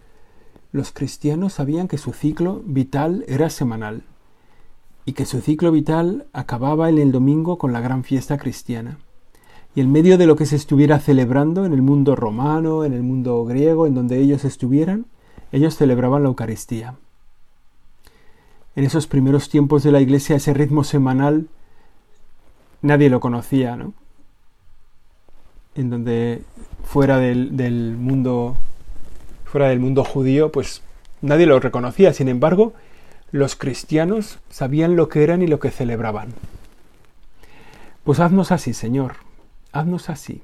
los 0.72 0.92
cristianos 0.92 1.54
sabían 1.54 1.88
que 1.88 1.96
su 1.96 2.12
ciclo 2.12 2.62
vital 2.66 3.24
era 3.28 3.48
semanal 3.48 4.02
y 5.06 5.12
que 5.12 5.24
su 5.24 5.40
ciclo 5.40 5.70
vital 5.72 6.26
acababa 6.32 6.90
en 6.90 6.98
el 6.98 7.12
domingo 7.12 7.56
con 7.56 7.72
la 7.72 7.80
gran 7.80 8.02
fiesta 8.04 8.36
cristiana. 8.36 8.98
Y 9.74 9.80
en 9.80 9.92
medio 9.92 10.18
de 10.18 10.26
lo 10.26 10.36
que 10.36 10.46
se 10.46 10.56
estuviera 10.56 10.98
celebrando 10.98 11.64
en 11.64 11.72
el 11.72 11.82
mundo 11.82 12.16
romano, 12.16 12.84
en 12.84 12.92
el 12.92 13.02
mundo 13.02 13.44
griego, 13.44 13.86
en 13.86 13.94
donde 13.94 14.18
ellos 14.18 14.44
estuvieran, 14.44 15.06
ellos 15.52 15.76
celebraban 15.76 16.24
la 16.24 16.28
Eucaristía. 16.28 16.96
En 18.76 18.84
esos 18.84 19.06
primeros 19.06 19.48
tiempos 19.48 19.82
de 19.82 19.90
la 19.90 20.00
Iglesia 20.00 20.36
ese 20.36 20.52
ritmo 20.52 20.84
semanal 20.84 21.48
nadie 22.82 23.08
lo 23.08 23.20
conocía, 23.20 23.74
¿no? 23.74 23.94
En 25.74 25.88
donde 25.88 26.42
fuera 26.84 27.18
del, 27.18 27.96
mundo 27.98 28.56
fuera 29.44 29.68
del 29.68 29.80
mundo 29.80 30.04
judío, 30.04 30.52
pues 30.52 30.82
nadie 31.22 31.46
lo 31.46 31.58
reconocía. 31.58 32.12
Sin 32.12 32.28
embargo, 32.28 32.74
los 33.32 33.56
cristianos 33.56 34.38
sabían 34.50 34.94
lo 34.94 35.08
que 35.08 35.24
eran 35.24 35.42
y 35.42 35.46
lo 35.46 35.58
que 35.58 35.70
celebraban. 35.70 36.34
Pues 38.04 38.20
haznos 38.20 38.52
así, 38.52 38.74
Señor, 38.74 39.16
haznos 39.72 40.10
así. 40.10 40.42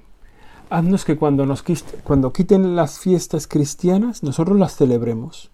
Haznos 0.71 1.05
que 1.05 1.17
cuando, 1.17 1.45
nos, 1.45 1.63
cuando 2.03 2.33
quiten 2.33 2.77
las 2.77 2.99
fiestas 2.99 3.47
cristianas, 3.47 4.23
nosotros 4.23 4.59
las 4.59 4.75
celebremos. 4.77 5.51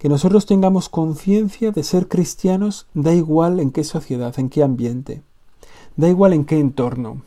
Que 0.00 0.08
nosotros 0.08 0.46
tengamos 0.46 0.88
conciencia 0.88 1.72
de 1.72 1.82
ser 1.84 2.08
cristianos, 2.08 2.86
da 2.94 3.14
igual 3.14 3.60
en 3.60 3.70
qué 3.70 3.84
sociedad, 3.84 4.36
en 4.38 4.48
qué 4.48 4.62
ambiente, 4.62 5.20
da 5.96 6.08
igual 6.08 6.32
en 6.32 6.46
qué 6.46 6.58
entorno. 6.58 7.20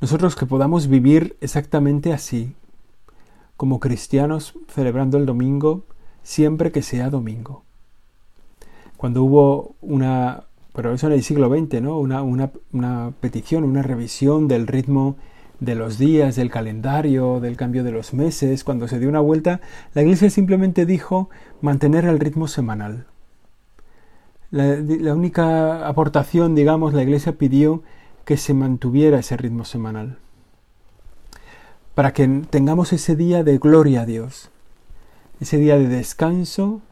Nosotros 0.00 0.36
que 0.36 0.46
podamos 0.46 0.86
vivir 0.86 1.36
exactamente 1.40 2.12
así, 2.12 2.54
como 3.56 3.80
cristianos 3.80 4.54
celebrando 4.68 5.18
el 5.18 5.26
domingo 5.26 5.82
siempre 6.22 6.70
que 6.70 6.82
sea 6.82 7.10
domingo. 7.10 7.64
Cuando 8.96 9.24
hubo 9.24 9.74
una, 9.80 10.44
pero 10.72 10.94
eso 10.94 11.08
en 11.08 11.14
el 11.14 11.24
siglo 11.24 11.48
XX, 11.48 11.82
¿no? 11.82 11.98
Una, 11.98 12.22
una, 12.22 12.52
una 12.72 13.12
petición, 13.20 13.64
una 13.64 13.82
revisión 13.82 14.46
del 14.46 14.68
ritmo 14.68 15.16
de 15.60 15.74
los 15.74 15.98
días, 15.98 16.36
del 16.36 16.50
calendario, 16.50 17.40
del 17.40 17.56
cambio 17.56 17.84
de 17.84 17.92
los 17.92 18.12
meses, 18.12 18.64
cuando 18.64 18.88
se 18.88 18.98
dio 18.98 19.08
una 19.08 19.20
vuelta, 19.20 19.60
la 19.94 20.02
Iglesia 20.02 20.30
simplemente 20.30 20.86
dijo 20.86 21.30
mantener 21.60 22.04
el 22.04 22.18
ritmo 22.18 22.48
semanal. 22.48 23.06
La, 24.50 24.76
la 24.76 25.14
única 25.14 25.88
aportación, 25.88 26.54
digamos, 26.54 26.94
la 26.94 27.02
Iglesia 27.02 27.38
pidió 27.38 27.82
que 28.24 28.36
se 28.36 28.54
mantuviera 28.54 29.18
ese 29.18 29.36
ritmo 29.36 29.64
semanal. 29.64 30.18
Para 31.94 32.12
que 32.12 32.26
tengamos 32.50 32.92
ese 32.92 33.16
día 33.16 33.42
de 33.42 33.58
gloria 33.58 34.02
a 34.02 34.06
Dios, 34.06 34.50
ese 35.40 35.58
día 35.58 35.78
de 35.78 35.88
descanso, 35.88 36.82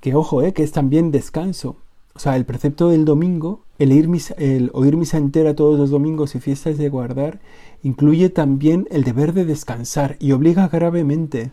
que 0.00 0.14
ojo, 0.14 0.42
eh, 0.42 0.52
que 0.52 0.62
es 0.62 0.72
también 0.72 1.10
descanso. 1.10 1.76
O 2.18 2.20
sea, 2.20 2.34
el 2.34 2.44
precepto 2.44 2.88
del 2.88 3.04
domingo, 3.04 3.62
el, 3.78 3.92
ir 3.92 4.10
el 4.38 4.72
oír 4.74 4.96
misa 4.96 5.18
entera 5.18 5.54
todos 5.54 5.78
los 5.78 5.90
domingos 5.90 6.34
y 6.34 6.40
fiestas 6.40 6.76
de 6.76 6.88
guardar, 6.88 7.38
incluye 7.84 8.28
también 8.28 8.88
el 8.90 9.04
deber 9.04 9.32
de 9.34 9.44
descansar 9.44 10.16
y 10.18 10.32
obliga 10.32 10.66
gravemente. 10.66 11.52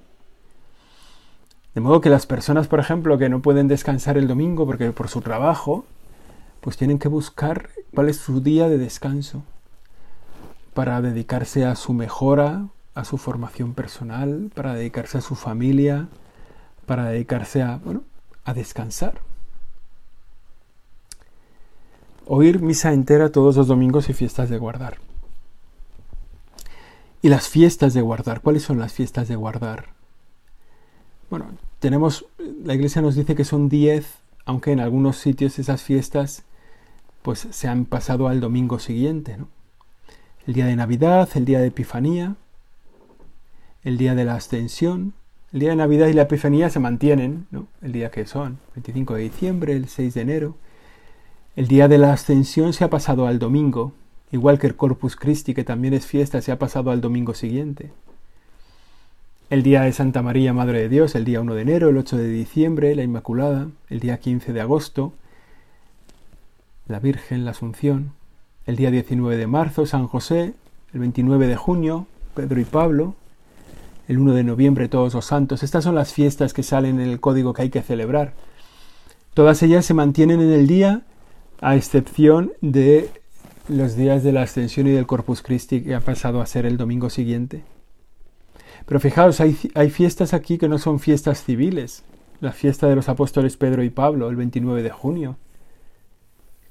De 1.76 1.82
modo 1.82 2.02
que 2.02 2.10
las 2.10 2.26
personas, 2.26 2.68
por 2.68 2.80
ejemplo, 2.80 3.20
que 3.20 3.30
no 3.30 3.44
pueden 3.44 3.68
descansar 3.68 4.18
el 4.18 4.28
domingo 4.28 4.66
porque 4.66 4.92
por 4.92 5.08
su 5.08 5.22
trabajo, 5.22 5.86
pues 6.62 6.78
tienen 6.78 6.98
que 6.98 7.10
buscar 7.10 7.70
cuál 7.94 8.10
es 8.10 8.18
su 8.18 8.42
día 8.42 8.68
de 8.68 8.80
descanso 8.80 9.44
para 10.74 11.00
dedicarse 11.00 11.64
a 11.64 11.76
su 11.76 11.94
mejora, 11.94 12.70
a 12.96 13.06
su 13.06 13.20
formación 13.20 13.76
personal, 13.76 14.50
para 14.56 14.74
dedicarse 14.74 15.20
a 15.20 15.22
su 15.22 15.36
familia, 15.36 16.08
para 16.88 17.06
dedicarse 17.06 17.62
a, 17.62 17.78
bueno, 17.86 18.02
a 18.46 18.56
descansar. 18.56 19.22
Oír 22.28 22.62
misa 22.62 22.94
entera 22.94 23.32
todos 23.32 23.56
los 23.56 23.68
domingos 23.68 24.10
y 24.10 24.14
fiestas 24.14 24.50
de 24.50 24.58
guardar. 24.58 24.98
Y 27.22 27.30
las 27.30 27.48
fiestas 27.48 27.94
de 27.94 28.02
guardar, 28.02 28.42
¿cuáles 28.42 28.64
son 28.64 28.80
las 28.80 28.94
fiestas 28.94 29.28
de 29.28 29.36
guardar? 29.36 29.90
Bueno, 31.30 31.48
tenemos, 31.80 32.26
la 32.64 32.74
iglesia 32.74 33.02
nos 33.02 33.16
dice 33.16 33.36
que 33.36 33.46
son 33.46 33.70
diez, 33.70 34.16
aunque 34.46 34.72
en 34.72 34.80
algunos 34.80 35.18
sitios 35.18 35.60
esas 35.60 35.82
fiestas 35.82 36.44
pues 37.22 37.48
se 37.50 37.68
han 37.68 37.86
pasado 37.86 38.28
al 38.28 38.40
domingo 38.40 38.78
siguiente, 38.78 39.36
¿no? 39.38 39.48
El 40.46 40.54
día 40.54 40.68
de 40.68 40.76
Navidad, 40.76 41.28
el 41.34 41.46
día 41.46 41.60
de 41.60 41.68
Epifanía, 41.68 42.36
el 43.84 43.98
día 43.98 44.14
de 44.14 44.26
la 44.26 44.36
Ascensión, 44.36 45.14
el 45.52 45.62
día 45.62 45.70
de 45.72 45.76
Navidad 45.76 46.08
y 46.08 46.14
la 46.14 46.24
Epifanía 46.24 46.70
se 46.70 46.80
mantienen, 46.80 47.48
¿no? 47.50 47.68
El 47.82 47.94
día 47.94 48.12
que 48.12 48.28
son, 48.28 48.60
25 48.76 49.16
de 49.16 49.22
diciembre, 49.24 49.74
el 49.74 49.88
6 49.88 50.14
de 50.14 50.22
enero. 50.22 50.58
El 51.56 51.70
día 51.70 51.88
de 51.88 51.98
la 51.98 52.12
Ascensión 52.12 52.74
se 52.74 52.84
ha 52.84 52.90
pasado 52.90 53.28
al 53.28 53.40
domingo, 53.40 53.94
igual 54.30 54.60
que 54.60 54.68
el 54.68 54.76
Corpus 54.76 55.16
Christi, 55.16 55.54
que 55.54 55.64
también 55.64 55.94
es 55.94 56.06
fiesta, 56.06 56.42
se 56.42 56.52
ha 56.52 56.60
pasado 56.60 56.92
al 56.92 57.00
domingo 57.00 57.34
siguiente. 57.34 57.94
El 59.50 59.64
día 59.64 59.84
de 59.84 59.94
Santa 59.94 60.22
María, 60.22 60.52
Madre 60.52 60.82
de 60.82 60.90
Dios, 60.90 61.16
el 61.16 61.24
día 61.24 61.40
1 61.40 61.56
de 61.56 61.62
enero, 61.62 61.88
el 61.88 61.98
8 61.98 62.18
de 62.18 62.28
diciembre, 62.28 62.94
la 62.94 63.04
Inmaculada, 63.04 63.70
el 63.90 64.02
día 64.02 64.20
15 64.20 64.52
de 64.52 64.60
agosto, 64.60 65.14
la 66.88 67.00
Virgen, 67.00 67.46
la 67.46 67.52
Asunción, 67.52 68.12
el 68.66 68.76
día 68.76 68.92
19 68.92 69.38
de 69.38 69.48
marzo, 69.48 69.86
San 69.86 70.08
José, 70.10 70.56
el 70.94 71.00
29 71.00 71.48
de 71.48 71.56
junio, 71.56 72.06
Pedro 72.34 72.60
y 72.60 72.66
Pablo, 72.66 73.16
el 74.10 74.18
1 74.18 74.34
de 74.34 74.44
noviembre, 74.44 74.90
todos 74.90 75.14
los 75.14 75.24
santos. 75.24 75.64
Estas 75.64 75.86
son 75.86 75.96
las 75.96 76.12
fiestas 76.12 76.54
que 76.54 76.64
salen 76.64 77.00
en 77.00 77.10
el 77.10 77.22
código 77.22 77.54
que 77.54 77.62
hay 77.62 77.70
que 77.70 77.82
celebrar. 77.82 78.34
Todas 79.34 79.64
ellas 79.64 79.86
se 79.86 79.94
mantienen 79.94 80.42
en 80.42 80.52
el 80.52 80.68
día, 80.68 81.04
a 81.62 81.76
excepción 81.76 82.54
de 82.62 83.10
los 83.68 83.96
días 83.96 84.24
de 84.24 84.32
la 84.32 84.44
Ascensión 84.44 84.88
y 84.88 84.92
del 84.92 85.08
Corpus 85.08 85.42
Christi, 85.42 85.82
que 85.82 85.96
ha 85.96 86.02
pasado 86.02 86.42
a 86.42 86.46
ser 86.46 86.66
el 86.66 86.78
domingo 86.78 87.10
siguiente. 87.10 87.64
Pero 88.86 89.00
fijaos, 89.00 89.42
hay, 89.42 89.58
hay 89.74 89.90
fiestas 89.90 90.34
aquí 90.34 90.58
que 90.58 90.70
no 90.70 90.78
son 90.78 91.00
fiestas 91.00 91.44
civiles. 91.44 92.04
La 92.42 92.52
fiesta 92.52 92.88
de 92.88 92.96
los 92.96 93.10
apóstoles 93.10 93.58
Pedro 93.58 93.84
y 93.84 93.90
Pablo, 93.90 94.30
el 94.30 94.36
29 94.36 94.84
de 94.84 94.92
junio. 94.92 95.38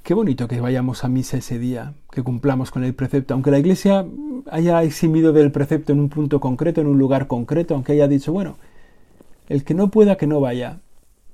Qué 0.04 0.12
bonito 0.12 0.46
que 0.46 0.60
vayamos 0.60 1.02
a 1.02 1.08
misa 1.08 1.38
ese 1.38 1.58
día, 1.58 1.94
que 2.12 2.22
cumplamos 2.22 2.70
con 2.70 2.84
el 2.84 2.94
precepto, 2.94 3.32
aunque 3.32 3.50
la 3.50 3.58
Iglesia 3.58 4.04
haya 4.50 4.82
eximido 4.82 5.32
del 5.32 5.50
precepto 5.50 5.92
en 5.92 6.00
un 6.00 6.10
punto 6.10 6.40
concreto, 6.40 6.82
en 6.82 6.88
un 6.88 6.98
lugar 6.98 7.26
concreto, 7.26 7.74
aunque 7.74 7.92
haya 7.92 8.06
dicho, 8.06 8.30
bueno, 8.30 8.58
el 9.48 9.64
que 9.64 9.72
no 9.72 9.90
pueda 9.90 10.16
que 10.16 10.26
no 10.26 10.40
vaya. 10.40 10.80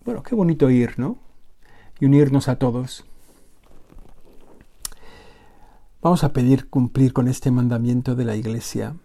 Bueno, 0.05 0.23
qué 0.23 0.37
bonito 0.37 0.71
ir, 0.71 0.99
¿no? 0.99 1.19
Y 1.99 2.07
unirnos 2.07 2.49
a 2.49 2.57
todos. 2.57 3.05
Vamos 6.03 6.25
a 6.25 6.33
pedir 6.33 6.69
cumplir 6.71 7.13
con 7.13 7.29
este 7.29 7.51
mandamiento 7.51 8.15
de 8.15 8.25
la 8.25 8.37
Iglesia, 8.37 8.97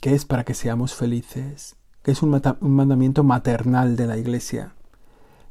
que 0.00 0.14
es 0.14 0.24
para 0.24 0.44
que 0.44 0.54
seamos 0.54 0.94
felices, 0.94 1.76
que 2.02 2.12
es 2.12 2.22
un, 2.22 2.40
mandamiento 2.60 3.24
maternal 3.24 3.96
de 3.96 4.06
la 4.06 4.16
Iglesia 4.16 4.74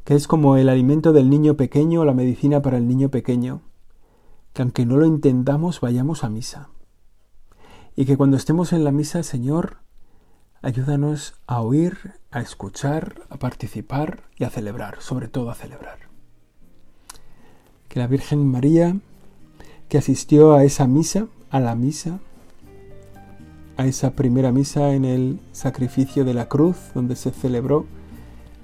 que 0.03 0.15
es 0.15 0.27
como 0.27 0.57
el 0.57 0.69
alimento 0.69 1.13
del 1.13 1.29
niño 1.29 1.55
pequeño 1.55 2.01
o 2.01 2.05
la 2.05 2.13
medicina 2.13 2.61
para 2.61 2.77
el 2.77 2.87
niño 2.87 3.09
pequeño, 3.09 3.61
que 4.53 4.61
aunque 4.61 4.85
no 4.85 4.97
lo 4.97 5.05
entendamos 5.05 5.79
vayamos 5.79 6.23
a 6.23 6.29
misa. 6.29 6.69
Y 7.95 8.05
que 8.05 8.17
cuando 8.17 8.37
estemos 8.37 8.73
en 8.73 8.83
la 8.83 8.91
misa, 8.91 9.21
Señor, 9.21 9.77
ayúdanos 10.61 11.35
a 11.45 11.61
oír, 11.61 12.13
a 12.31 12.41
escuchar, 12.41 13.21
a 13.29 13.37
participar 13.37 14.23
y 14.37 14.43
a 14.43 14.49
celebrar, 14.49 15.01
sobre 15.01 15.27
todo 15.27 15.51
a 15.51 15.55
celebrar. 15.55 15.99
Que 17.87 17.99
la 17.99 18.07
Virgen 18.07 18.49
María, 18.49 18.97
que 19.91 19.97
asistió 19.97 20.53
a 20.53 20.63
esa 20.63 20.87
misa, 20.87 21.27
a 21.49 21.59
la 21.59 21.75
misa, 21.75 22.19
a 23.75 23.85
esa 23.85 24.11
primera 24.11 24.53
misa 24.53 24.93
en 24.93 25.03
el 25.03 25.37
sacrificio 25.51 26.23
de 26.23 26.33
la 26.33 26.47
cruz, 26.47 26.77
donde 26.95 27.17
se 27.17 27.31
celebró 27.31 27.85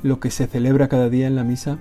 lo 0.04 0.22
que 0.22 0.32
se 0.32 0.48
celebra 0.48 0.88
cada 0.88 1.10
día 1.10 1.28
en 1.28 1.36
la 1.36 1.44
misa, 1.44 1.80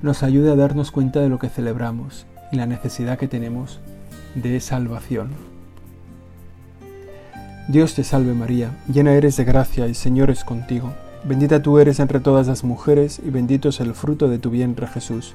nos 0.00 0.22
ayude 0.22 0.50
a 0.50 0.56
darnos 0.56 0.92
cuenta 0.92 1.20
de 1.20 1.28
lo 1.28 1.38
que 1.38 1.50
celebramos 1.50 2.24
y 2.52 2.56
la 2.56 2.64
necesidad 2.64 3.18
que 3.18 3.28
tenemos 3.28 3.80
de 4.34 4.58
salvación. 4.60 5.28
Dios 7.68 7.94
te 7.94 8.02
salve 8.02 8.32
María, 8.32 8.82
llena 8.90 9.12
eres 9.12 9.36
de 9.36 9.44
gracia 9.44 9.88
y 9.88 9.94
Señor 9.94 10.30
es 10.30 10.42
contigo. 10.42 10.94
Bendita 11.22 11.60
tú 11.60 11.80
eres 11.80 12.00
entre 12.00 12.18
todas 12.18 12.46
las 12.46 12.64
mujeres 12.64 13.20
y 13.22 13.28
bendito 13.28 13.68
es 13.68 13.80
el 13.80 13.92
fruto 13.92 14.26
de 14.28 14.38
tu 14.38 14.48
vientre 14.48 14.86
Jesús. 14.86 15.34